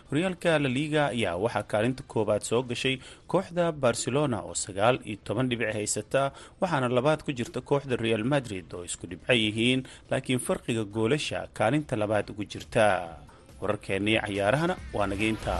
horyaalka 0.10 0.60
laliga 0.66 1.04
ayaa 1.16 1.36
waxaa 1.46 1.64
kaalinta 1.72 2.04
koowaad 2.14 2.44
soo 2.50 2.62
gashay 2.70 2.96
kooxda 3.32 3.72
barcelona 3.72 4.38
oo 4.48 4.54
sagaal 4.66 5.00
iyo 5.10 5.18
toban 5.28 5.50
dhibic 5.50 5.74
haysata 5.78 6.32
waxaana 6.62 6.88
labaad 6.98 7.24
ku 7.26 7.32
jirta 7.40 7.62
kooxda 7.70 7.96
real 8.06 8.24
madrid 8.34 8.66
oo 8.76 8.84
isku 8.90 9.08
dhibco 9.12 9.34
yihiin 9.34 9.82
laakiin 10.12 10.40
farqiga 10.48 10.84
goolasha 10.96 11.48
kaalinta 11.58 11.96
labaad 11.96 12.30
ugu 12.32 12.44
jirta. 12.54 12.86
Wararkeennii 13.62 14.20
cayaarahana 14.26 14.76
waa 14.94 15.08
nageynta 15.12 15.54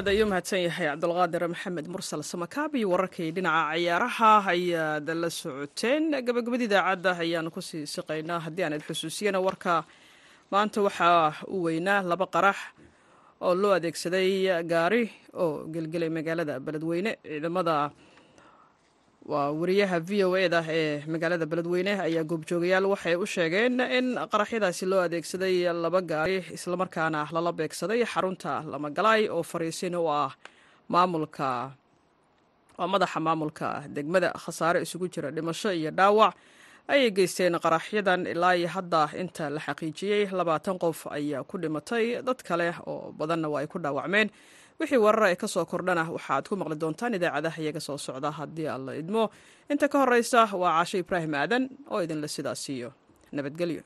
aad 0.00 0.08
ayuu 0.12 0.26
mahadsan 0.30 0.60
yahay 0.66 0.86
cabdulqaadir 0.90 1.44
maxamed 1.52 1.86
mursal 1.94 2.22
samakaabi 2.32 2.80
wararkii 2.92 3.30
dhinaca 3.36 3.74
ciyaaraha 3.76 4.30
ayaad 4.54 5.08
la 5.22 5.28
socoteen. 5.40 6.04
Gabagabada 6.26 6.64
idaacadda 6.68 7.10
ayaanu 7.24 7.50
ku 7.56 7.60
sii 7.68 7.84
siqaynaa 7.94 8.40
haddii 8.46 8.64
aanad 8.66 8.82
xusuusiyana 8.88 9.40
warka 9.46 9.74
maanta 10.52 10.78
waxaa 10.86 11.32
u 11.54 11.62
weynaa 11.66 12.00
laba 12.10 12.26
qarax 12.34 12.56
oo 13.46 13.54
loo 13.62 13.72
adeegsaday 13.78 14.62
gaari 14.72 15.02
oo 15.42 15.66
gelgelay 15.74 16.08
magaalada 16.16 16.54
beledweyne 16.66 17.12
ciidamada 17.24 17.76
waa 19.30 19.50
wariyaha 19.60 19.98
v 20.08 20.24
o 20.26 20.36
eda 20.44 20.60
ee 20.78 21.02
magaalada 21.12 21.46
beledweyne 21.50 21.92
ayaa 22.06 22.24
goobjoogayaal 22.30 22.86
waxay 22.92 23.14
u 23.14 23.26
sheegeen 23.34 23.74
in 23.98 24.06
qaraxyadaasi 24.32 24.84
loo 24.90 25.00
adeegsaday 25.06 25.54
laba 25.84 26.00
gaari 26.10 26.38
islamarkaana 26.56 27.20
lala 27.34 27.52
beegsaday 27.58 28.00
xarunta 28.12 28.52
lamagalaay 28.72 29.22
oo 29.36 29.42
fariisin 29.52 29.94
u 29.94 30.04
ah 30.20 30.32
maamulka 30.92 31.50
waa 32.78 32.88
madaxa 32.94 33.20
maamulka. 33.26 33.68
Degmada 33.96 34.28
khasaare 34.42 34.78
isugu 34.82 35.06
jira 35.12 35.30
dhimasho 35.36 35.70
iyo 35.78 35.90
dhaawac 35.98 36.34
ayay 36.92 37.10
geysteen 37.16 37.54
qaraxyadan 37.64 38.26
ilaa 38.32 38.54
iyo 38.60 38.68
hadda 38.74 39.02
inta 39.22 39.44
la 39.54 39.60
xaqiijiyey 39.66 40.22
labaatan 40.38 40.76
qof 40.84 41.06
ayaa 41.18 41.44
ku 41.50 41.54
dhimatay. 41.62 42.04
Dad 42.26 42.40
kale 42.48 42.74
oo 42.90 43.12
badanna 43.18 43.48
waa 43.52 43.60
ay 43.62 43.66
ku 43.72 43.78
dhaawacmeen 43.78 44.28
wixii 44.80 45.00
warar 45.04 45.28
ee 45.32 45.36
ka 45.42 45.46
soo 45.54 45.64
kordhana 45.72 46.02
waxaad 46.16 46.44
ku 46.48 46.54
maqli 46.60 46.76
doontaan 46.82 47.14
idaacadaha 47.18 47.58
iyaga 47.64 47.80
soo 47.88 47.98
socda 48.06 48.30
haddii 48.38 48.68
aan 48.72 48.82
la 48.86 48.92
idmo. 49.02 49.22
Inta 49.72 49.86
ka 49.92 49.96
horeysa 50.02 50.40
waa 50.62 50.72
caashe 50.76 50.96
ibraahim 51.04 51.34
aadan 51.34 51.62
oo 51.92 52.00
idinle 52.04 52.28
sidaa 52.36 52.54
siiyo. 52.64 52.88
Nabadgelyo. 53.36 53.82